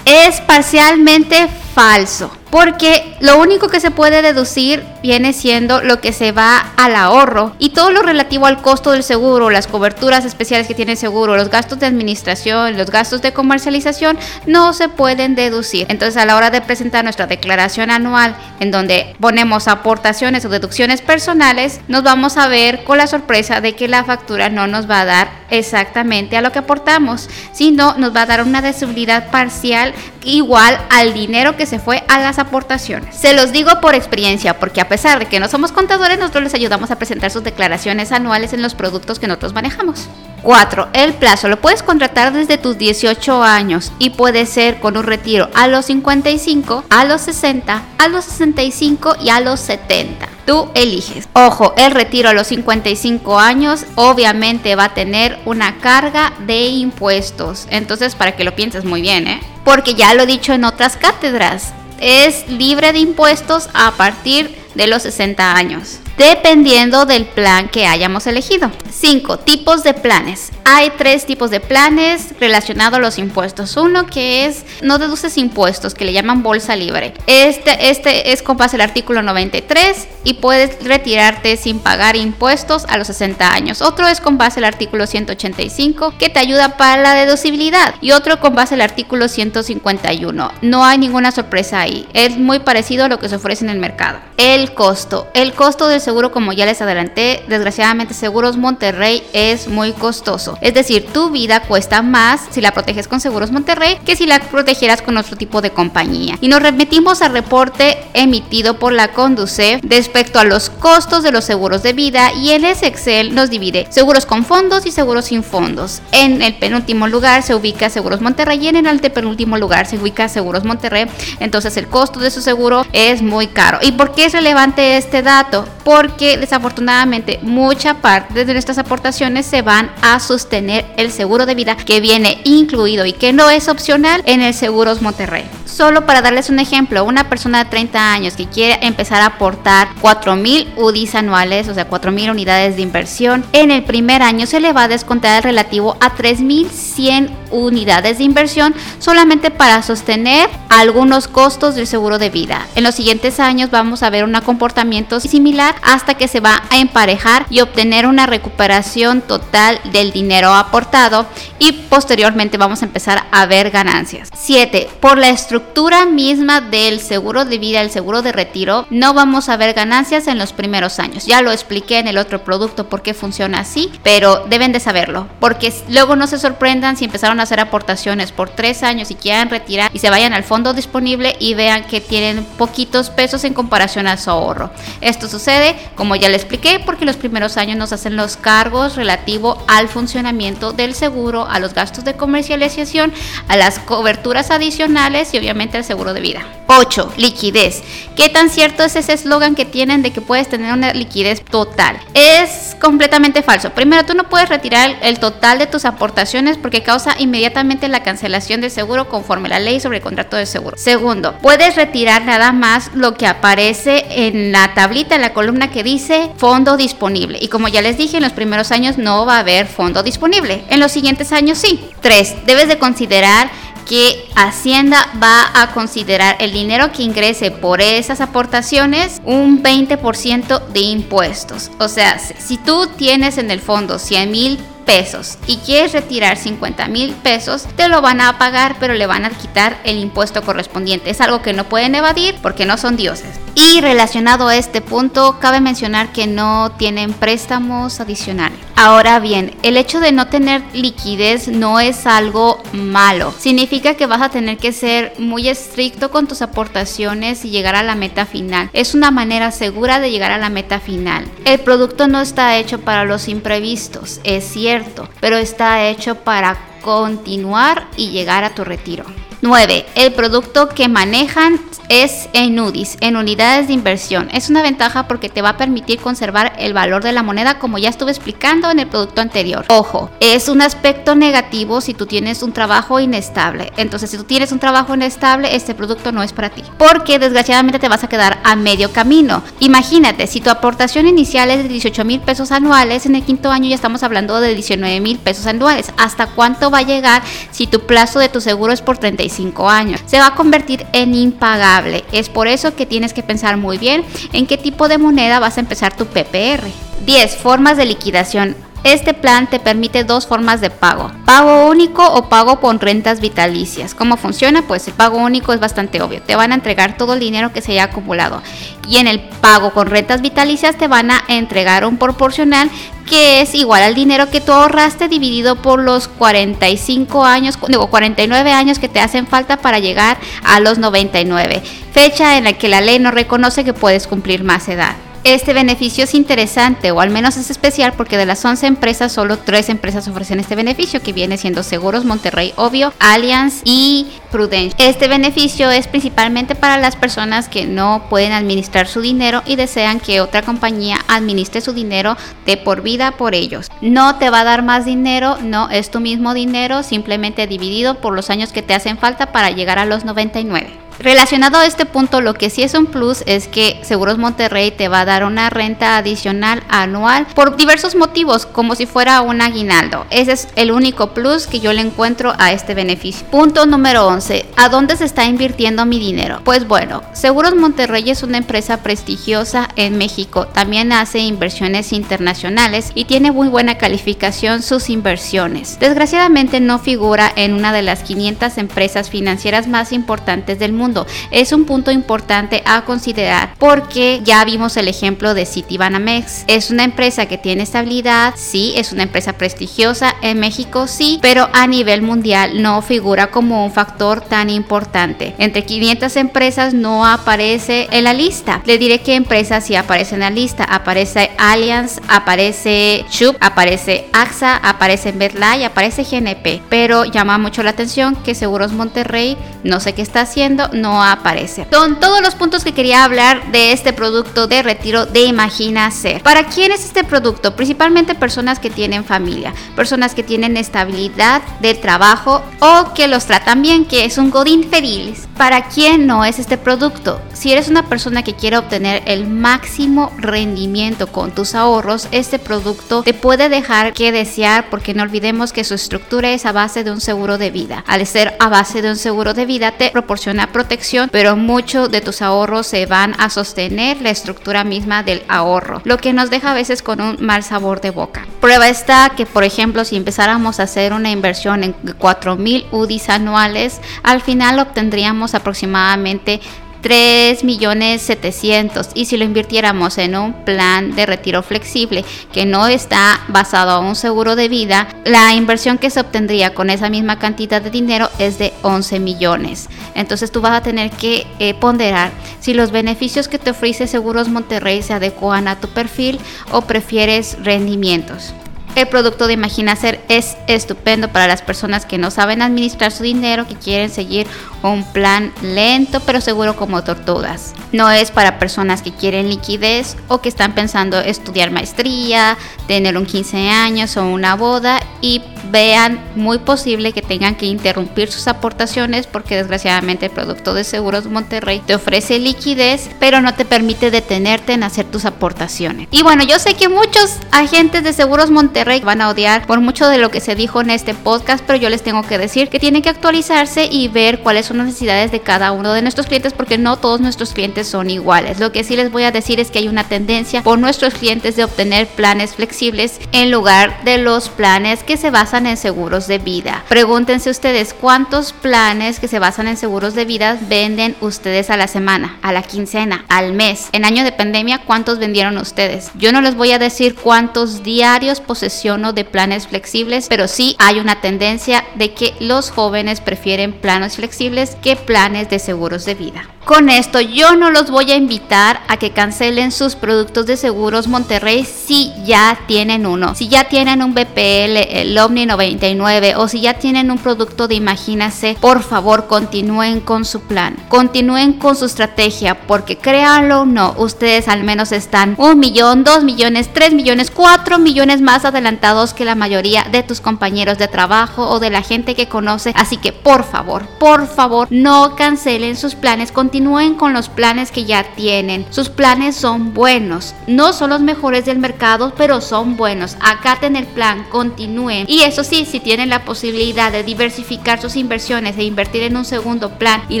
Es 0.04 0.40
parcialmente 0.40 1.48
falso 1.74 2.30
porque 2.56 3.14
lo 3.20 3.36
único 3.36 3.68
que 3.68 3.80
se 3.80 3.90
puede 3.90 4.22
deducir 4.22 4.82
viene 5.02 5.34
siendo 5.34 5.82
lo 5.82 6.00
que 6.00 6.14
se 6.14 6.32
va 6.32 6.56
al 6.78 6.96
ahorro 6.96 7.54
y 7.58 7.68
todo 7.68 7.90
lo 7.90 8.00
relativo 8.00 8.46
al 8.46 8.62
costo 8.62 8.92
del 8.92 9.02
seguro, 9.02 9.50
las 9.50 9.66
coberturas 9.66 10.24
especiales 10.24 10.66
que 10.66 10.74
tiene 10.74 10.92
el 10.92 10.96
seguro, 10.96 11.36
los 11.36 11.50
gastos 11.50 11.78
de 11.80 11.84
administración, 11.84 12.78
los 12.78 12.90
gastos 12.90 13.20
de 13.20 13.34
comercialización 13.34 14.16
no 14.46 14.72
se 14.72 14.88
pueden 14.88 15.34
deducir. 15.34 15.84
Entonces 15.90 16.16
a 16.16 16.24
la 16.24 16.34
hora 16.34 16.48
de 16.48 16.62
presentar 16.62 17.04
nuestra 17.04 17.26
declaración 17.26 17.90
anual 17.90 18.34
en 18.58 18.70
donde 18.70 19.14
ponemos 19.20 19.68
aportaciones 19.68 20.46
o 20.46 20.48
deducciones 20.48 21.02
personales, 21.02 21.82
nos 21.88 22.04
vamos 22.04 22.38
a 22.38 22.48
ver 22.48 22.84
con 22.84 22.96
la 22.96 23.06
sorpresa 23.06 23.60
de 23.60 23.74
que 23.74 23.86
la 23.86 24.02
factura 24.04 24.48
no 24.48 24.66
nos 24.66 24.88
va 24.88 25.02
a 25.02 25.04
dar 25.04 25.28
exactamente 25.50 26.36
a 26.36 26.40
lo 26.40 26.52
que 26.52 26.58
aportamos, 26.58 27.28
sino 27.52 27.96
nos 27.98 28.14
va 28.14 28.22
a 28.22 28.26
dar 28.26 28.42
una 28.42 28.62
deducibilidad 28.62 29.30
parcial 29.30 29.94
igual 30.24 30.78
al 30.90 31.14
dinero 31.14 31.56
que 31.56 31.66
se 31.66 31.78
fue 31.78 32.04
a 32.08 32.18
las 32.18 32.38
aportaciones. 32.38 33.14
Se 33.14 33.34
los 33.34 33.52
digo 33.52 33.80
por 33.80 33.94
experiencia, 33.94 34.58
porque 34.58 34.80
a 34.80 34.88
pesar 34.88 35.18
de 35.18 35.26
que 35.26 35.40
no 35.40 35.48
somos 35.48 35.72
contadores, 35.72 36.18
nosotros 36.18 36.44
les 36.44 36.54
ayudamos 36.54 36.90
a 36.90 36.96
presentar 36.96 37.30
sus 37.30 37.44
declaraciones 37.44 38.12
anuales 38.12 38.52
en 38.52 38.62
los 38.62 38.74
productos 38.74 39.18
que 39.18 39.26
nosotros 39.26 39.52
manejamos. 39.52 40.08
4. 40.42 40.88
El 40.92 41.14
plazo 41.14 41.48
lo 41.48 41.60
puedes 41.60 41.82
contratar 41.82 42.32
desde 42.32 42.58
tus 42.58 42.78
18 42.78 43.42
años 43.42 43.92
y 43.98 44.10
puede 44.10 44.46
ser 44.46 44.80
con 44.80 44.96
un 44.96 45.04
retiro 45.04 45.48
a 45.54 45.68
los 45.68 45.86
55, 45.86 46.84
a 46.88 47.04
los 47.04 47.22
60, 47.22 47.82
a 47.98 48.08
los 48.08 48.24
65 48.24 49.16
y 49.20 49.30
a 49.30 49.40
los 49.40 49.60
70. 49.60 50.28
Tú 50.46 50.68
eliges. 50.74 51.28
Ojo, 51.32 51.74
el 51.76 51.90
retiro 51.90 52.28
a 52.28 52.32
los 52.32 52.46
55 52.46 53.38
años 53.38 53.84
obviamente 53.96 54.76
va 54.76 54.84
a 54.84 54.94
tener 54.94 55.38
una 55.44 55.78
carga 55.78 56.32
de 56.46 56.68
impuestos. 56.68 57.66
Entonces, 57.70 58.14
para 58.14 58.36
que 58.36 58.44
lo 58.44 58.54
pienses 58.54 58.84
muy 58.84 59.00
bien, 59.00 59.26
¿eh? 59.26 59.40
Porque 59.64 59.94
ya 59.94 60.14
lo 60.14 60.22
he 60.22 60.26
dicho 60.26 60.52
en 60.52 60.64
otras 60.64 60.96
cátedras, 60.96 61.74
es 62.00 62.48
libre 62.48 62.92
de 62.92 63.00
impuestos 63.00 63.68
a 63.74 63.92
partir 63.92 64.56
de 64.74 64.86
los 64.86 65.02
60 65.02 65.56
años 65.56 66.00
dependiendo 66.16 67.06
del 67.06 67.26
plan 67.26 67.68
que 67.68 67.86
hayamos 67.86 68.26
elegido. 68.26 68.70
5. 68.90 69.38
Tipos 69.40 69.82
de 69.82 69.94
planes. 69.94 70.52
Hay 70.64 70.90
tres 70.96 71.26
tipos 71.26 71.50
de 71.50 71.60
planes 71.60 72.34
relacionados 72.40 72.98
a 72.98 73.02
los 73.02 73.18
impuestos. 73.18 73.76
Uno 73.76 74.06
que 74.06 74.46
es 74.46 74.64
no 74.82 74.98
deduces 74.98 75.36
impuestos, 75.38 75.94
que 75.94 76.04
le 76.04 76.12
llaman 76.12 76.42
bolsa 76.42 76.76
libre. 76.76 77.14
Este, 77.26 77.90
este 77.90 78.32
es 78.32 78.42
con 78.42 78.56
base 78.56 78.76
al 78.76 78.82
artículo 78.82 79.22
93 79.22 80.08
y 80.24 80.34
puedes 80.34 80.82
retirarte 80.84 81.56
sin 81.56 81.78
pagar 81.78 82.16
impuestos 82.16 82.84
a 82.88 82.96
los 82.98 83.06
60 83.08 83.52
años. 83.52 83.82
Otro 83.82 84.08
es 84.08 84.20
con 84.20 84.38
base 84.38 84.60
al 84.60 84.64
artículo 84.64 85.06
185 85.06 86.14
que 86.18 86.30
te 86.30 86.38
ayuda 86.38 86.76
para 86.76 87.02
la 87.02 87.14
deducibilidad 87.14 87.94
y 88.00 88.12
otro 88.12 88.40
con 88.40 88.54
base 88.54 88.74
al 88.74 88.80
artículo 88.80 89.28
151. 89.28 90.52
No 90.62 90.84
hay 90.84 90.98
ninguna 90.98 91.32
sorpresa 91.32 91.80
ahí. 91.80 92.08
Es 92.12 92.36
muy 92.36 92.58
parecido 92.60 93.04
a 93.04 93.08
lo 93.08 93.18
que 93.18 93.28
se 93.28 93.36
ofrece 93.36 93.64
en 93.64 93.70
el 93.70 93.78
mercado. 93.78 94.18
El 94.36 94.74
costo. 94.74 95.28
El 95.34 95.52
costo 95.52 95.88
del 95.88 96.00
seguro, 96.06 96.30
como 96.30 96.52
ya 96.52 96.66
les 96.66 96.80
adelanté, 96.80 97.42
desgraciadamente 97.48 98.14
Seguros 98.14 98.56
Monterrey 98.56 99.24
es 99.32 99.66
muy 99.66 99.92
costoso. 99.92 100.56
Es 100.60 100.72
decir, 100.72 101.08
tu 101.12 101.30
vida 101.30 101.60
cuesta 101.60 102.00
más 102.00 102.42
si 102.50 102.60
la 102.60 102.72
proteges 102.72 103.08
con 103.08 103.20
Seguros 103.20 103.50
Monterrey 103.50 103.98
que 104.06 104.14
si 104.14 104.24
la 104.24 104.38
protegieras 104.40 105.02
con 105.02 105.16
otro 105.16 105.36
tipo 105.36 105.60
de 105.60 105.70
compañía. 105.70 106.38
Y 106.40 106.48
nos 106.48 106.62
remitimos 106.62 107.22
al 107.22 107.32
reporte 107.32 107.98
emitido 108.14 108.78
por 108.78 108.92
la 108.92 109.08
Conduce 109.08 109.80
respecto 109.82 110.38
a 110.38 110.44
los 110.44 110.70
costos 110.70 111.24
de 111.24 111.32
los 111.32 111.44
seguros 111.44 111.82
de 111.82 111.92
vida 111.92 112.32
y 112.32 112.52
en 112.52 112.64
ese 112.64 112.86
Excel 112.86 113.34
nos 113.34 113.50
divide 113.50 113.88
seguros 113.90 114.26
con 114.26 114.44
fondos 114.44 114.86
y 114.86 114.92
seguros 114.92 115.26
sin 115.26 115.42
fondos. 115.42 116.02
En 116.12 116.40
el 116.40 116.54
penúltimo 116.54 117.08
lugar 117.08 117.42
se 117.42 117.54
ubica 117.54 117.90
Seguros 117.90 118.20
Monterrey 118.20 118.60
y 118.62 118.68
en 118.68 118.76
el 118.76 118.86
antepenúltimo 118.86 119.58
lugar 119.58 119.86
se 119.86 119.98
ubica 119.98 120.28
Seguros 120.28 120.64
Monterrey. 120.64 121.06
Entonces 121.40 121.76
el 121.76 121.88
costo 121.88 122.20
de 122.20 122.30
su 122.30 122.42
seguro 122.42 122.86
es 122.92 123.22
muy 123.22 123.48
caro. 123.48 123.78
¿Y 123.82 123.92
por 123.92 124.14
qué 124.14 124.26
es 124.26 124.32
relevante 124.32 124.96
este 124.96 125.22
dato? 125.22 125.66
Porque 125.96 126.36
desafortunadamente 126.36 127.38
mucha 127.40 127.94
parte 128.02 128.44
de 128.44 128.52
nuestras 128.52 128.76
aportaciones 128.76 129.46
se 129.46 129.62
van 129.62 129.90
a 130.02 130.20
sostener 130.20 130.84
el 130.98 131.10
seguro 131.10 131.46
de 131.46 131.54
vida 131.54 131.74
que 131.74 132.00
viene 132.00 132.42
incluido 132.44 133.06
y 133.06 133.14
que 133.14 133.32
no 133.32 133.48
es 133.48 133.66
opcional 133.68 134.22
en 134.26 134.42
el 134.42 134.52
Seguros 134.52 135.00
Monterrey. 135.00 135.46
Solo 135.64 136.04
para 136.04 136.20
darles 136.20 136.50
un 136.50 136.58
ejemplo, 136.58 137.02
una 137.02 137.30
persona 137.30 137.64
de 137.64 137.70
30 137.70 138.12
años 138.12 138.34
que 138.34 138.46
quiere 138.46 138.78
empezar 138.86 139.22
a 139.22 139.26
aportar 139.26 139.88
4.000 140.02 140.74
UDIs 140.76 141.14
anuales, 141.14 141.66
o 141.68 141.74
sea, 141.74 141.88
4.000 141.88 142.30
unidades 142.30 142.76
de 142.76 142.82
inversión, 142.82 143.46
en 143.54 143.70
el 143.70 143.82
primer 143.82 144.20
año 144.20 144.44
se 144.44 144.60
le 144.60 144.74
va 144.74 144.82
a 144.82 144.88
descontar 144.88 145.38
el 145.38 145.42
relativo 145.44 145.96
a 146.00 146.14
3.100 146.14 147.30
unidades 147.50 148.18
de 148.18 148.24
inversión 148.24 148.74
solamente 148.98 149.50
para 149.50 149.82
sostener 149.82 150.48
algunos 150.68 151.28
costos 151.28 151.74
del 151.74 151.86
seguro 151.86 152.18
de 152.18 152.30
vida. 152.30 152.66
En 152.74 152.84
los 152.84 152.94
siguientes 152.94 153.40
años 153.40 153.70
vamos 153.70 154.02
a 154.02 154.10
ver 154.10 154.24
un 154.24 154.36
comportamiento 154.44 155.20
similar 155.20 155.74
hasta 155.82 156.14
que 156.14 156.28
se 156.28 156.40
va 156.40 156.62
a 156.70 156.78
emparejar 156.78 157.46
y 157.50 157.60
obtener 157.60 158.06
una 158.06 158.26
recuperación 158.26 159.22
total 159.22 159.80
del 159.92 160.12
dinero 160.12 160.54
aportado 160.54 161.26
y 161.58 161.72
posteriormente 161.72 162.58
vamos 162.58 162.82
a 162.82 162.86
empezar 162.86 163.24
a 163.30 163.46
ver 163.46 163.70
ganancias. 163.70 164.28
7. 164.36 164.88
Por 165.00 165.18
la 165.18 165.30
estructura 165.30 166.06
misma 166.06 166.60
del 166.60 167.00
seguro 167.00 167.44
de 167.44 167.58
vida, 167.58 167.80
el 167.80 167.90
seguro 167.90 168.22
de 168.22 168.32
retiro, 168.32 168.86
no 168.90 169.14
vamos 169.14 169.48
a 169.48 169.56
ver 169.56 169.74
ganancias 169.74 170.26
en 170.26 170.38
los 170.38 170.52
primeros 170.52 170.98
años. 170.98 171.26
Ya 171.26 171.42
lo 171.42 171.52
expliqué 171.52 171.98
en 171.98 172.08
el 172.08 172.18
otro 172.18 172.44
producto 172.44 172.88
por 172.88 173.02
qué 173.02 173.14
funciona 173.14 173.60
así, 173.60 173.90
pero 174.02 174.46
deben 174.48 174.72
de 174.72 174.80
saberlo, 174.80 175.26
porque 175.40 175.72
luego 175.88 176.16
no 176.16 176.26
se 176.26 176.38
sorprendan 176.38 176.96
si 176.96 177.04
empezaron 177.06 177.40
a 177.40 177.45
hacer 177.46 177.60
aportaciones 177.60 178.32
por 178.32 178.50
tres 178.50 178.82
años 178.82 179.10
y 179.10 179.14
quieran 179.14 179.50
retirar 179.50 179.90
y 179.92 179.98
se 179.98 180.10
vayan 180.10 180.32
al 180.32 180.44
fondo 180.44 180.74
disponible 180.74 181.36
y 181.38 181.54
vean 181.54 181.84
que 181.84 182.00
tienen 182.00 182.44
poquitos 182.44 183.10
pesos 183.10 183.44
en 183.44 183.54
comparación 183.54 184.06
a 184.06 184.16
su 184.16 184.30
ahorro. 184.30 184.70
Esto 185.00 185.28
sucede, 185.28 185.76
como 185.94 186.16
ya 186.16 186.28
le 186.28 186.36
expliqué, 186.36 186.80
porque 186.84 187.04
los 187.04 187.16
primeros 187.16 187.56
años 187.56 187.76
nos 187.76 187.92
hacen 187.92 188.16
los 188.16 188.36
cargos 188.36 188.96
relativo 188.96 189.62
al 189.68 189.88
funcionamiento 189.88 190.72
del 190.72 190.94
seguro, 190.94 191.46
a 191.46 191.58
los 191.58 191.74
gastos 191.74 192.04
de 192.04 192.14
comercialización, 192.14 193.12
a 193.48 193.56
las 193.56 193.78
coberturas 193.78 194.50
adicionales 194.50 195.32
y 195.32 195.38
obviamente 195.38 195.76
al 195.76 195.84
seguro 195.84 196.12
de 196.12 196.20
vida. 196.20 196.42
8. 196.68 197.12
Liquidez. 197.16 197.82
¿Qué 198.16 198.28
tan 198.28 198.50
cierto 198.50 198.82
es 198.82 198.96
ese 198.96 199.12
eslogan 199.12 199.54
que 199.54 199.64
tienen 199.64 200.02
de 200.02 200.12
que 200.12 200.20
puedes 200.20 200.48
tener 200.48 200.72
una 200.72 200.92
liquidez 200.92 201.44
total? 201.44 201.98
Es 202.14 202.76
completamente 202.80 203.42
falso. 203.42 203.70
Primero, 203.70 204.04
tú 204.04 204.14
no 204.14 204.28
puedes 204.28 204.48
retirar 204.48 204.96
el 205.02 205.18
total 205.20 205.58
de 205.58 205.66
tus 205.66 205.84
aportaciones 205.84 206.58
porque 206.58 206.82
causa 206.82 207.14
inmediatamente 207.26 207.88
la 207.88 208.02
cancelación 208.02 208.60
del 208.60 208.70
seguro 208.70 209.08
conforme 209.08 209.48
la 209.48 209.58
ley 209.58 209.80
sobre 209.80 209.98
el 209.98 210.02
contrato 210.02 210.36
de 210.36 210.46
seguro. 210.46 210.76
Segundo, 210.76 211.34
puedes 211.42 211.76
retirar 211.76 212.24
nada 212.24 212.52
más 212.52 212.90
lo 212.94 213.14
que 213.14 213.26
aparece 213.26 214.06
en 214.10 214.52
la 214.52 214.74
tablita, 214.74 215.14
en 215.14 215.20
la 215.20 215.32
columna 215.32 215.70
que 215.70 215.82
dice 215.82 216.30
fondo 216.36 216.76
disponible. 216.76 217.38
Y 217.40 217.48
como 217.48 217.68
ya 217.68 217.82
les 217.82 217.98
dije, 217.98 218.16
en 218.16 218.22
los 218.22 218.32
primeros 218.32 218.72
años 218.72 218.98
no 218.98 219.26
va 219.26 219.36
a 219.36 219.40
haber 219.40 219.66
fondo 219.66 220.02
disponible. 220.02 220.64
En 220.70 220.80
los 220.80 220.92
siguientes 220.92 221.32
años 221.32 221.58
sí. 221.58 221.90
Tres, 222.00 222.34
debes 222.46 222.68
de 222.68 222.78
considerar 222.78 223.50
que 223.88 224.28
Hacienda 224.34 225.08
va 225.22 225.48
a 225.54 225.72
considerar 225.72 226.36
el 226.40 226.52
dinero 226.52 226.92
que 226.92 227.04
ingrese 227.04 227.50
por 227.50 227.80
esas 227.80 228.20
aportaciones 228.20 229.22
un 229.24 229.62
20% 229.62 230.66
de 230.68 230.80
impuestos. 230.80 231.70
O 231.78 231.88
sea, 231.88 232.18
si 232.18 232.58
tú 232.58 232.88
tienes 232.96 233.38
en 233.38 233.50
el 233.50 233.60
fondo 233.60 233.98
100 233.98 234.30
mil 234.30 234.58
pesos 234.86 235.36
y 235.46 235.58
quieres 235.58 235.92
retirar 235.92 236.38
50 236.38 236.88
mil 236.88 237.12
pesos, 237.12 237.66
te 237.76 237.88
lo 237.88 238.00
van 238.00 238.22
a 238.22 238.38
pagar, 238.38 238.76
pero 238.80 238.94
le 238.94 239.06
van 239.06 239.26
a 239.26 239.30
quitar 239.30 239.76
el 239.84 239.98
impuesto 239.98 240.42
correspondiente. 240.42 241.10
Es 241.10 241.20
algo 241.20 241.42
que 241.42 241.52
no 241.52 241.64
pueden 241.64 241.94
evadir 241.94 242.36
porque 242.40 242.64
no 242.64 242.78
son 242.78 242.96
dioses. 242.96 243.38
Y 243.58 243.80
relacionado 243.80 244.48
a 244.48 244.56
este 244.56 244.82
punto, 244.82 245.38
cabe 245.40 245.62
mencionar 245.62 246.12
que 246.12 246.26
no 246.26 246.72
tienen 246.72 247.14
préstamos 247.14 248.00
adicionales. 248.00 248.58
Ahora 248.76 249.18
bien, 249.18 249.56
el 249.62 249.78
hecho 249.78 249.98
de 249.98 250.12
no 250.12 250.26
tener 250.26 250.62
liquidez 250.74 251.48
no 251.48 251.80
es 251.80 252.06
algo 252.06 252.62
malo. 252.74 253.32
Significa 253.38 253.94
que 253.94 254.04
vas 254.04 254.20
a 254.20 254.28
tener 254.28 254.58
que 254.58 254.72
ser 254.72 255.14
muy 255.18 255.48
estricto 255.48 256.10
con 256.10 256.28
tus 256.28 256.42
aportaciones 256.42 257.46
y 257.46 257.50
llegar 257.50 257.76
a 257.76 257.82
la 257.82 257.94
meta 257.94 258.26
final. 258.26 258.68
Es 258.74 258.94
una 258.94 259.10
manera 259.10 259.50
segura 259.52 260.00
de 260.00 260.10
llegar 260.10 260.32
a 260.32 260.38
la 260.38 260.50
meta 260.50 260.78
final. 260.78 261.26
El 261.46 261.58
producto 261.60 262.08
no 262.08 262.20
está 262.20 262.58
hecho 262.58 262.82
para 262.82 263.06
los 263.06 263.26
imprevistos, 263.26 264.20
es 264.22 264.44
cierto, 264.44 265.08
pero 265.20 265.38
está 265.38 265.88
hecho 265.88 266.16
para 266.16 266.58
continuar 266.82 267.88
y 267.96 268.10
llegar 268.10 268.44
a 268.44 268.54
tu 268.54 268.64
retiro. 268.64 269.06
9. 269.46 269.86
El 269.94 270.12
producto 270.12 270.68
que 270.68 270.88
manejan 270.88 271.60
es 271.88 272.28
en 272.32 272.58
UDIs, 272.58 272.96
en 273.00 273.16
unidades 273.16 273.68
de 273.68 273.74
inversión. 273.74 274.28
Es 274.32 274.50
una 274.50 274.60
ventaja 274.60 275.06
porque 275.06 275.28
te 275.28 275.40
va 275.40 275.50
a 275.50 275.56
permitir 275.56 276.00
conservar 276.00 276.52
el 276.58 276.74
valor 276.74 277.04
de 277.04 277.12
la 277.12 277.22
moneda 277.22 277.60
como 277.60 277.78
ya 277.78 277.88
estuve 277.88 278.10
explicando 278.10 278.68
en 278.72 278.80
el 278.80 278.88
producto 278.88 279.20
anterior. 279.20 279.64
Ojo, 279.68 280.10
es 280.18 280.48
un 280.48 280.62
aspecto 280.62 281.14
negativo 281.14 281.80
si 281.80 281.94
tú 281.94 282.06
tienes 282.06 282.42
un 282.42 282.52
trabajo 282.52 282.98
inestable. 282.98 283.72
Entonces, 283.76 284.10
si 284.10 284.16
tú 284.16 284.24
tienes 284.24 284.50
un 284.50 284.58
trabajo 284.58 284.96
inestable, 284.96 285.54
este 285.54 285.76
producto 285.76 286.10
no 286.10 286.24
es 286.24 286.32
para 286.32 286.50
ti. 286.50 286.64
Porque 286.76 287.20
desgraciadamente 287.20 287.78
te 287.78 287.88
vas 287.88 288.02
a 288.02 288.08
quedar 288.08 288.40
a 288.42 288.56
medio 288.56 288.90
camino. 288.90 289.44
Imagínate, 289.60 290.26
si 290.26 290.40
tu 290.40 290.50
aportación 290.50 291.06
inicial 291.06 291.50
es 291.50 291.62
de 291.62 291.68
18 291.68 292.04
mil 292.04 292.18
pesos 292.18 292.50
anuales, 292.50 293.06
en 293.06 293.14
el 293.14 293.22
quinto 293.22 293.52
año 293.52 293.68
ya 293.68 293.76
estamos 293.76 294.02
hablando 294.02 294.40
de 294.40 294.54
19 294.54 295.00
mil 295.00 295.18
pesos 295.18 295.46
anuales. 295.46 295.92
¿Hasta 295.98 296.26
cuánto 296.26 296.72
va 296.72 296.78
a 296.78 296.82
llegar 296.82 297.22
si 297.52 297.68
tu 297.68 297.86
plazo 297.86 298.18
de 298.18 298.28
tu 298.28 298.40
seguro 298.40 298.72
es 298.72 298.82
por 298.82 298.98
35 298.98 299.35
45 299.36 299.68
años. 299.68 300.00
Se 300.06 300.18
va 300.18 300.28
a 300.28 300.34
convertir 300.34 300.86
en 300.92 301.14
impagable. 301.14 302.04
Es 302.12 302.28
por 302.28 302.48
eso 302.48 302.74
que 302.74 302.86
tienes 302.86 303.12
que 303.12 303.22
pensar 303.22 303.56
muy 303.56 303.78
bien 303.78 304.04
en 304.32 304.46
qué 304.46 304.56
tipo 304.56 304.88
de 304.88 304.98
moneda 304.98 305.38
vas 305.38 305.56
a 305.56 305.60
empezar 305.60 305.96
tu 305.96 306.06
PPR. 306.06 306.66
10. 307.04 307.36
Formas 307.36 307.76
de 307.76 307.86
liquidación. 307.86 308.56
Este 308.84 309.14
plan 309.14 309.48
te 309.48 309.58
permite 309.58 310.04
dos 310.04 310.28
formas 310.28 310.60
de 310.60 310.70
pago, 310.70 311.10
pago 311.24 311.66
único 311.66 312.06
o 312.06 312.28
pago 312.28 312.60
con 312.60 312.78
rentas 312.78 313.20
vitalicias. 313.20 313.94
¿Cómo 313.94 314.16
funciona? 314.16 314.62
Pues 314.62 314.86
el 314.86 314.94
pago 314.94 315.18
único 315.18 315.52
es 315.52 315.58
bastante 315.58 316.00
obvio, 316.00 316.22
te 316.22 316.36
van 316.36 316.52
a 316.52 316.54
entregar 316.54 316.96
todo 316.96 317.14
el 317.14 317.20
dinero 317.20 317.52
que 317.52 317.62
se 317.62 317.72
haya 317.72 317.84
acumulado 317.84 318.42
y 318.86 318.98
en 318.98 319.08
el 319.08 319.20
pago 319.40 319.72
con 319.72 319.88
rentas 319.88 320.22
vitalicias 320.22 320.76
te 320.76 320.86
van 320.86 321.10
a 321.10 321.24
entregar 321.26 321.84
un 321.84 321.96
proporcional 321.96 322.70
que 323.06 323.40
es 323.40 323.54
igual 323.54 323.82
al 323.82 323.94
dinero 323.94 324.30
que 324.30 324.40
tú 324.40 324.52
ahorraste 324.52 325.08
dividido 325.08 325.56
por 325.56 325.80
los 325.80 326.08
45 326.08 327.24
años, 327.24 327.58
digo 327.68 327.88
49 327.88 328.50
años 328.52 328.78
que 328.78 328.88
te 328.88 329.00
hacen 329.00 329.26
falta 329.26 329.58
para 329.58 329.78
llegar 329.78 330.18
a 330.42 330.60
los 330.60 330.78
99, 330.78 331.62
fecha 331.92 332.36
en 332.36 332.44
la 332.44 332.52
que 332.54 332.68
la 332.68 332.80
ley 332.80 332.98
no 332.98 333.10
reconoce 333.10 333.64
que 333.64 333.72
puedes 333.72 334.06
cumplir 334.06 334.44
más 334.44 334.68
edad. 334.68 334.96
Este 335.26 335.54
beneficio 335.54 336.04
es 336.04 336.14
interesante 336.14 336.92
o 336.92 337.00
al 337.00 337.10
menos 337.10 337.36
es 337.36 337.50
especial 337.50 337.94
porque 337.94 338.16
de 338.16 338.26
las 338.26 338.44
11 338.44 338.64
empresas 338.68 339.10
solo 339.10 339.38
3 339.38 339.70
empresas 339.70 340.06
ofrecen 340.06 340.38
este 340.38 340.54
beneficio 340.54 341.02
que 341.02 341.12
viene 341.12 341.36
siendo 341.36 341.64
Seguros 341.64 342.04
Monterrey 342.04 342.52
Obvio, 342.54 342.92
Allianz 343.00 343.60
y 343.64 344.06
Prudential. 344.30 344.76
Este 344.78 345.08
beneficio 345.08 345.68
es 345.68 345.88
principalmente 345.88 346.54
para 346.54 346.78
las 346.78 346.94
personas 346.94 347.48
que 347.48 347.66
no 347.66 348.04
pueden 348.08 348.30
administrar 348.30 348.86
su 348.86 349.00
dinero 349.00 349.42
y 349.46 349.56
desean 349.56 349.98
que 349.98 350.20
otra 350.20 350.42
compañía 350.42 350.98
administre 351.08 351.60
su 351.60 351.72
dinero 351.72 352.16
de 352.46 352.56
por 352.56 352.82
vida 352.82 353.10
por 353.10 353.34
ellos. 353.34 353.68
No 353.80 354.18
te 354.18 354.30
va 354.30 354.42
a 354.42 354.44
dar 354.44 354.62
más 354.62 354.84
dinero, 354.84 355.38
no 355.42 355.70
es 355.70 355.90
tu 355.90 355.98
mismo 355.98 356.34
dinero, 356.34 356.84
simplemente 356.84 357.48
dividido 357.48 357.96
por 357.96 358.14
los 358.14 358.30
años 358.30 358.52
que 358.52 358.62
te 358.62 358.74
hacen 358.74 358.96
falta 358.96 359.32
para 359.32 359.50
llegar 359.50 359.80
a 359.80 359.86
los 359.86 360.04
99. 360.04 360.85
Relacionado 360.98 361.58
a 361.58 361.66
este 361.66 361.84
punto, 361.84 362.22
lo 362.22 362.34
que 362.34 362.48
sí 362.48 362.62
es 362.62 362.72
un 362.72 362.86
plus 362.86 363.22
es 363.26 363.48
que 363.48 363.80
Seguros 363.82 364.16
Monterrey 364.16 364.70
te 364.70 364.88
va 364.88 365.00
a 365.00 365.04
dar 365.04 365.24
una 365.24 365.50
renta 365.50 365.98
adicional 365.98 366.62
anual 366.68 367.26
por 367.34 367.56
diversos 367.56 367.94
motivos, 367.94 368.46
como 368.46 368.74
si 368.74 368.86
fuera 368.86 369.20
un 369.20 369.42
aguinaldo. 369.42 370.06
Ese 370.10 370.32
es 370.32 370.48
el 370.56 370.72
único 370.72 371.12
plus 371.12 371.46
que 371.46 371.60
yo 371.60 371.72
le 371.74 371.82
encuentro 371.82 372.32
a 372.38 372.52
este 372.52 372.74
beneficio. 372.74 373.26
Punto 373.26 373.66
número 373.66 374.06
11. 374.06 374.46
¿A 374.56 374.70
dónde 374.70 374.96
se 374.96 375.04
está 375.04 375.26
invirtiendo 375.26 375.84
mi 375.84 375.98
dinero? 375.98 376.40
Pues 376.44 376.66
bueno, 376.66 377.02
Seguros 377.12 377.54
Monterrey 377.54 378.08
es 378.08 378.22
una 378.22 378.38
empresa 378.38 378.78
prestigiosa 378.78 379.68
en 379.76 379.98
México. 379.98 380.46
También 380.46 380.92
hace 380.92 381.18
inversiones 381.18 381.92
internacionales 381.92 382.92
y 382.94 383.04
tiene 383.04 383.32
muy 383.32 383.48
buena 383.48 383.76
calificación 383.76 384.62
sus 384.62 384.88
inversiones. 384.88 385.78
Desgraciadamente 385.78 386.60
no 386.60 386.78
figura 386.78 387.30
en 387.36 387.52
una 387.52 387.72
de 387.72 387.82
las 387.82 388.02
500 388.02 388.56
empresas 388.56 389.10
financieras 389.10 389.68
más 389.68 389.92
importantes 389.92 390.58
del 390.58 390.72
mundo 390.72 390.85
es 391.30 391.52
un 391.52 391.64
punto 391.64 391.90
importante 391.90 392.62
a 392.64 392.84
considerar 392.84 393.54
porque 393.58 394.20
ya 394.24 394.44
vimos 394.44 394.76
el 394.76 394.88
ejemplo 394.88 395.34
de 395.34 395.46
Citibanamex. 395.46 396.44
Es 396.46 396.70
una 396.70 396.84
empresa 396.84 397.26
que 397.26 397.38
tiene 397.38 397.62
estabilidad, 397.62 398.34
sí, 398.36 398.74
es 398.76 398.92
una 398.92 399.02
empresa 399.02 399.34
prestigiosa 399.34 400.14
en 400.22 400.38
México, 400.38 400.86
sí, 400.86 401.18
pero 401.22 401.48
a 401.52 401.66
nivel 401.66 402.02
mundial 402.02 402.62
no 402.62 402.82
figura 402.82 403.30
como 403.30 403.64
un 403.64 403.72
factor 403.72 404.20
tan 404.20 404.50
importante. 404.50 405.34
Entre 405.38 405.64
500 405.64 406.16
empresas 406.16 406.74
no 406.74 407.06
aparece 407.06 407.88
en 407.90 408.04
la 408.04 408.12
lista. 408.12 408.62
Le 408.64 408.78
diré 408.78 409.00
qué 409.00 409.14
empresas 409.14 409.64
sí 409.64 409.74
aparece 409.74 410.14
en 410.14 410.20
la 410.20 410.30
lista. 410.30 410.64
Aparece 410.64 411.30
Allianz, 411.38 412.00
aparece 412.08 413.04
Chubb, 413.10 413.36
aparece 413.40 414.06
AXA, 414.12 414.56
aparece 414.56 415.12
MetLife, 415.12 415.64
aparece 415.64 416.04
GNP. 416.04 416.62
Pero 416.68 417.04
llama 417.04 417.38
mucho 417.38 417.62
la 417.62 417.70
atención 417.70 418.16
que 418.16 418.34
Seguros 418.34 418.72
Monterrey 418.72 419.36
no 419.66 419.80
sé 419.80 419.94
qué 419.94 420.02
está 420.02 420.20
haciendo, 420.20 420.68
no 420.76 421.02
aparece. 421.02 421.66
Son 421.70 421.98
todos 422.00 422.20
los 422.20 422.34
puntos 422.34 422.64
que 422.64 422.72
quería 422.72 423.04
hablar 423.04 423.50
de 423.52 423.72
este 423.72 423.92
producto 423.92 424.46
de 424.46 424.62
retiro 424.62 425.06
de 425.06 425.22
Imagina 425.22 425.90
Ser. 425.90 426.22
¿Para 426.22 426.44
quién 426.44 426.72
es 426.72 426.84
este 426.84 427.04
producto? 427.04 427.56
Principalmente 427.56 428.14
personas 428.14 428.58
que 428.58 428.70
tienen 428.70 429.04
familia, 429.04 429.54
personas 429.74 430.14
que 430.14 430.22
tienen 430.22 430.56
estabilidad 430.56 431.42
de 431.60 431.74
trabajo 431.74 432.42
o 432.60 432.92
que 432.94 433.08
los 433.08 433.26
tratan 433.26 433.62
bien, 433.62 433.84
que 433.84 434.04
es 434.04 434.18
un 434.18 434.30
godín 434.30 434.68
feliz. 434.68 435.26
¿Para 435.36 435.68
quién 435.68 436.06
no 436.06 436.24
es 436.24 436.38
este 436.38 436.56
producto? 436.56 437.20
Si 437.34 437.52
eres 437.52 437.68
una 437.68 437.88
persona 437.88 438.22
que 438.22 438.34
quiere 438.34 438.56
obtener 438.56 439.02
el 439.06 439.26
máximo 439.26 440.10
rendimiento 440.16 441.08
con 441.08 441.30
tus 441.32 441.54
ahorros, 441.54 442.08
este 442.10 442.38
producto 442.38 443.02
te 443.02 443.12
puede 443.12 443.50
dejar 443.50 443.92
que 443.92 444.12
desear 444.12 444.70
porque 444.70 444.94
no 444.94 445.02
olvidemos 445.02 445.52
que 445.52 445.64
su 445.64 445.74
estructura 445.74 446.30
es 446.30 446.46
a 446.46 446.52
base 446.52 446.84
de 446.84 446.90
un 446.90 447.02
seguro 447.02 447.36
de 447.36 447.50
vida. 447.50 447.84
Al 447.86 448.06
ser 448.06 448.34
a 448.40 448.48
base 448.48 448.80
de 448.80 448.90
un 448.90 448.96
seguro 448.96 449.34
de 449.34 449.44
vida 449.44 449.72
te 449.72 449.90
proporciona 449.90 450.52
protección 450.52 450.65
pero 451.10 451.36
mucho 451.36 451.88
de 451.88 452.00
tus 452.00 452.22
ahorros 452.22 452.66
se 452.66 452.86
van 452.86 453.14
a 453.18 453.30
sostener 453.30 454.00
la 454.00 454.10
estructura 454.10 454.64
misma 454.64 455.02
del 455.02 455.22
ahorro, 455.28 455.80
lo 455.84 455.98
que 455.98 456.12
nos 456.12 456.30
deja 456.30 456.50
a 456.50 456.54
veces 456.54 456.82
con 456.82 457.00
un 457.00 457.16
mal 457.20 457.42
sabor 457.42 457.80
de 457.80 457.90
boca. 457.90 458.26
Prueba 458.40 458.68
está 458.68 459.10
que, 459.16 459.26
por 459.26 459.44
ejemplo, 459.44 459.84
si 459.84 459.96
empezáramos 459.96 460.60
a 460.60 460.64
hacer 460.64 460.92
una 460.92 461.10
inversión 461.10 461.64
en 461.64 461.74
4.000 461.74 462.66
UDIs 462.70 463.08
anuales, 463.08 463.80
al 464.02 464.20
final 464.20 464.58
obtendríamos 464.58 465.34
aproximadamente 465.34 466.40
3 466.82 467.44
millones 467.44 468.02
700 468.02 468.90
y 468.94 469.06
si 469.06 469.16
lo 469.16 469.24
invirtiéramos 469.24 469.98
en 469.98 470.16
un 470.16 470.44
plan 470.44 470.94
de 470.94 471.06
retiro 471.06 471.42
flexible 471.42 472.04
que 472.32 472.46
no 472.46 472.66
está 472.68 473.20
basado 473.28 473.72
a 473.72 473.80
un 473.80 473.96
seguro 473.96 474.36
de 474.36 474.48
vida, 474.48 474.88
la 475.04 475.34
inversión 475.34 475.78
que 475.78 475.90
se 475.90 476.00
obtendría 476.00 476.54
con 476.54 476.70
esa 476.70 476.88
misma 476.88 477.18
cantidad 477.18 477.60
de 477.60 477.70
dinero 477.70 478.08
es 478.18 478.38
de 478.38 478.52
11 478.62 479.00
millones. 479.00 479.68
Entonces 479.94 480.30
tú 480.30 480.40
vas 480.40 480.52
a 480.52 480.62
tener 480.62 480.90
que 480.90 481.26
eh, 481.38 481.54
ponderar 481.54 482.10
si 482.40 482.54
los 482.54 482.70
beneficios 482.70 483.28
que 483.28 483.38
te 483.38 483.50
ofrece 483.50 483.86
Seguros 483.86 484.28
Monterrey 484.28 484.82
se 484.82 484.94
adecuan 484.94 485.48
a 485.48 485.60
tu 485.60 485.68
perfil 485.68 486.18
o 486.50 486.62
prefieres 486.62 487.36
rendimientos. 487.42 488.34
El 488.76 488.88
producto 488.88 489.26
de 489.26 489.32
Imaginacer 489.32 490.04
es 490.08 490.36
estupendo 490.48 491.08
para 491.08 491.26
las 491.26 491.40
personas 491.40 491.86
que 491.86 491.96
no 491.96 492.10
saben 492.10 492.42
administrar 492.42 492.92
su 492.92 493.04
dinero, 493.04 493.48
que 493.48 493.54
quieren 493.54 493.88
seguir 493.88 494.26
un 494.62 494.84
plan 494.92 495.32
lento 495.40 496.00
pero 496.00 496.20
seguro 496.20 496.56
como 496.56 496.84
tortugas. 496.84 497.54
No 497.72 497.90
es 497.90 498.10
para 498.10 498.38
personas 498.38 498.82
que 498.82 498.92
quieren 498.92 499.30
liquidez 499.30 499.96
o 500.08 500.20
que 500.20 500.28
están 500.28 500.54
pensando 500.54 501.00
estudiar 501.00 501.50
maestría, 501.50 502.36
tener 502.68 502.98
un 502.98 503.06
15 503.06 503.48
años 503.48 503.96
o 503.96 504.04
una 504.04 504.36
boda 504.36 504.78
y 505.00 505.22
vean 505.50 506.00
muy 506.14 506.38
posible 506.38 506.92
que 506.92 507.02
tengan 507.02 507.34
que 507.34 507.46
interrumpir 507.46 508.10
sus 508.10 508.28
aportaciones 508.28 509.06
porque 509.06 509.36
desgraciadamente 509.36 510.06
el 510.06 510.12
producto 510.12 510.54
de 510.54 510.64
Seguros 510.64 511.06
Monterrey 511.06 511.62
te 511.66 511.74
ofrece 511.74 512.18
liquidez 512.18 512.90
pero 512.98 513.20
no 513.20 513.34
te 513.34 513.44
permite 513.44 513.90
detenerte 513.90 514.52
en 514.52 514.62
hacer 514.62 514.86
tus 514.86 515.04
aportaciones. 515.04 515.88
Y 515.90 516.02
bueno, 516.02 516.24
yo 516.24 516.38
sé 516.38 516.54
que 516.54 516.68
muchos 516.68 517.18
agentes 517.30 517.84
de 517.84 517.92
Seguros 517.92 518.30
Monterrey 518.30 518.80
van 518.80 519.00
a 519.00 519.08
odiar 519.08 519.46
por 519.46 519.60
mucho 519.60 519.88
de 519.88 519.98
lo 519.98 520.10
que 520.10 520.20
se 520.20 520.34
dijo 520.34 520.60
en 520.60 520.70
este 520.70 520.94
podcast, 520.94 521.44
pero 521.46 521.58
yo 521.58 521.68
les 521.68 521.82
tengo 521.82 522.02
que 522.02 522.18
decir 522.18 522.48
que 522.48 522.58
tienen 522.58 522.82
que 522.82 522.88
actualizarse 522.88 523.68
y 523.70 523.88
ver 523.88 524.20
cuáles 524.20 524.46
son 524.46 524.58
las 524.58 524.66
necesidades 524.66 525.10
de 525.12 525.20
cada 525.20 525.52
uno 525.52 525.72
de 525.72 525.82
nuestros 525.82 526.06
clientes 526.06 526.32
porque 526.32 526.58
no 526.58 526.78
todos 526.78 527.00
nuestros 527.00 527.32
clientes 527.32 527.68
son 527.68 527.90
iguales. 527.90 528.40
Lo 528.40 528.52
que 528.52 528.64
sí 528.64 528.76
les 528.76 528.90
voy 528.90 529.04
a 529.04 529.12
decir 529.12 529.40
es 529.40 529.50
que 529.50 529.58
hay 529.58 529.68
una 529.68 529.84
tendencia 529.84 530.42
por 530.42 530.58
nuestros 530.58 530.94
clientes 530.94 531.36
de 531.36 531.44
obtener 531.44 531.86
planes 531.86 532.34
flexibles 532.34 533.00
en 533.12 533.30
lugar 533.30 533.84
de 533.84 533.98
los 533.98 534.28
planes 534.28 534.82
que 534.82 534.96
se 534.96 535.10
basan 535.10 535.35
en 535.44 535.58
seguros 535.58 536.06
de 536.06 536.18
vida. 536.18 536.64
Pregúntense 536.68 537.28
ustedes 537.28 537.74
cuántos 537.74 538.32
planes 538.32 538.98
que 538.98 539.08
se 539.08 539.18
basan 539.18 539.48
en 539.48 539.58
seguros 539.58 539.94
de 539.94 540.06
vida 540.06 540.38
venden 540.48 540.96
ustedes 541.02 541.50
a 541.50 541.58
la 541.58 541.66
semana, 541.68 542.18
a 542.22 542.32
la 542.32 542.42
quincena, 542.42 543.04
al 543.08 543.34
mes. 543.34 543.68
En 543.72 543.84
año 543.84 544.04
de 544.04 544.12
pandemia, 544.12 544.62
¿cuántos 544.64 544.98
vendieron 544.98 545.36
ustedes? 545.36 545.90
Yo 545.96 546.12
no 546.12 546.20
les 546.20 546.36
voy 546.36 546.52
a 546.52 546.58
decir 546.58 546.94
cuántos 546.94 547.62
diarios 547.62 548.20
posesiono 548.20 548.92
de 548.92 549.04
planes 549.04 549.48
flexibles, 549.48 550.06
pero 550.08 550.28
sí 550.28 550.56
hay 550.58 550.78
una 550.78 551.00
tendencia 551.00 551.64
de 551.74 551.92
que 551.92 552.14
los 552.20 552.50
jóvenes 552.50 553.00
prefieren 553.00 553.52
planes 553.52 553.96
flexibles 553.96 554.56
que 554.62 554.76
planes 554.76 555.28
de 555.28 555.38
seguros 555.38 555.84
de 555.84 555.94
vida. 555.94 556.35
Con 556.46 556.68
esto 556.68 557.00
yo 557.00 557.34
no 557.34 557.50
los 557.50 557.72
voy 557.72 557.90
a 557.90 557.96
invitar 557.96 558.60
a 558.68 558.76
que 558.76 558.92
cancelen 558.92 559.50
sus 559.50 559.74
productos 559.74 560.26
de 560.26 560.36
seguros 560.36 560.86
Monterrey 560.86 561.44
si 561.44 561.92
ya 562.04 562.38
tienen 562.46 562.86
uno. 562.86 563.16
Si 563.16 563.26
ya 563.26 563.48
tienen 563.48 563.82
un 563.82 563.94
BPL, 563.94 564.56
el 564.70 564.96
Omni 564.96 565.26
99 565.26 566.14
o 566.14 566.28
si 566.28 566.42
ya 566.42 566.54
tienen 566.54 566.92
un 566.92 566.98
producto 566.98 567.48
de 567.48 567.56
Imagínase, 567.56 568.36
por 568.40 568.62
favor 568.62 569.08
continúen 569.08 569.80
con 569.80 570.04
su 570.04 570.20
plan. 570.20 570.56
Continúen 570.68 571.32
con 571.32 571.56
su 571.56 571.64
estrategia 571.64 572.46
porque 572.46 572.78
créanlo 572.78 573.40
o 573.40 573.44
no, 573.44 573.74
ustedes 573.76 574.28
al 574.28 574.44
menos 574.44 574.70
están 574.70 575.16
un 575.18 575.40
millón, 575.40 575.82
dos 575.82 576.04
millones, 576.04 576.50
tres 576.52 576.72
millones, 576.72 577.10
cuatro 577.10 577.58
millones 577.58 578.00
más 578.02 578.24
adelantados 578.24 578.94
que 578.94 579.04
la 579.04 579.16
mayoría 579.16 579.66
de 579.72 579.82
tus 579.82 580.00
compañeros 580.00 580.58
de 580.58 580.68
trabajo 580.68 581.28
o 581.28 581.40
de 581.40 581.50
la 581.50 581.62
gente 581.62 581.96
que 581.96 582.06
conoce. 582.06 582.52
Así 582.54 582.76
que 582.76 582.92
por 582.92 583.24
favor, 583.24 583.66
por 583.80 584.06
favor, 584.06 584.46
no 584.50 584.94
cancelen 584.94 585.56
sus 585.56 585.74
planes. 585.74 586.12
Continúen 586.12 586.35
continúen 586.36 586.74
con 586.74 586.92
los 586.92 587.08
planes 587.08 587.50
que 587.50 587.64
ya 587.64 587.82
tienen. 587.94 588.44
Sus 588.50 588.68
planes 588.68 589.16
son 589.16 589.54
buenos. 589.54 590.14
No 590.26 590.52
son 590.52 590.68
los 590.68 590.82
mejores 590.82 591.24
del 591.24 591.38
mercado, 591.38 591.94
pero 591.96 592.20
son 592.20 592.58
buenos. 592.58 592.98
Acaten 593.00 593.56
el 593.56 593.64
plan, 593.64 594.04
continúen. 594.10 594.84
Y 594.86 595.00
eso 595.04 595.24
sí, 595.24 595.46
si 595.46 595.60
tienen 595.60 595.88
la 595.88 596.04
posibilidad 596.04 596.70
de 596.70 596.82
diversificar 596.82 597.58
sus 597.58 597.74
inversiones 597.74 598.36
e 598.36 598.44
invertir 598.44 598.82
en 598.82 598.98
un 598.98 599.06
segundo 599.06 599.52
plan 599.58 599.82
y 599.88 600.00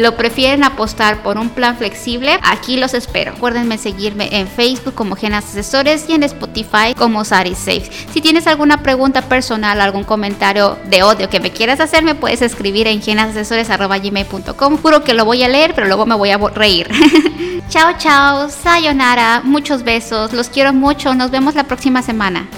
lo 0.00 0.14
prefieren 0.18 0.62
apostar 0.62 1.22
por 1.22 1.38
un 1.38 1.48
plan 1.48 1.78
flexible, 1.78 2.38
aquí 2.42 2.76
los 2.76 2.92
espero. 2.92 3.32
Acuérdenme 3.32 3.78
seguirme 3.78 4.28
en 4.32 4.46
Facebook 4.46 4.92
como 4.94 5.16
Genas 5.16 5.46
Asesores 5.46 6.04
y 6.06 6.12
en 6.12 6.22
Spotify 6.22 6.92
como 6.94 7.24
Sari 7.24 7.54
Safe. 7.54 7.90
Si 8.12 8.20
tienes 8.20 8.46
alguna 8.46 8.82
pregunta 8.82 9.22
personal, 9.22 9.80
algún 9.80 10.04
comentario 10.04 10.76
de 10.90 11.02
odio 11.02 11.30
que 11.30 11.40
me 11.40 11.50
quieras 11.50 11.80
hacer, 11.80 12.04
me 12.04 12.14
puedes 12.14 12.42
escribir 12.42 12.88
en 12.88 13.00
genasasesores.gmail.com. 13.00 14.76
Juro 14.82 15.02
que 15.02 15.14
lo 15.14 15.24
voy 15.24 15.42
a 15.42 15.48
leer, 15.48 15.72
pero 15.74 15.86
luego 15.86 16.04
me 16.04 16.25
voy 16.34 16.50
a 16.50 16.54
reír. 16.54 16.88
chao, 17.68 17.92
chao, 17.98 18.48
sayonara, 18.48 19.42
muchos 19.44 19.84
besos, 19.84 20.32
los 20.32 20.48
quiero 20.48 20.72
mucho, 20.72 21.14
nos 21.14 21.30
vemos 21.30 21.54
la 21.54 21.64
próxima 21.64 22.02
semana. 22.02 22.48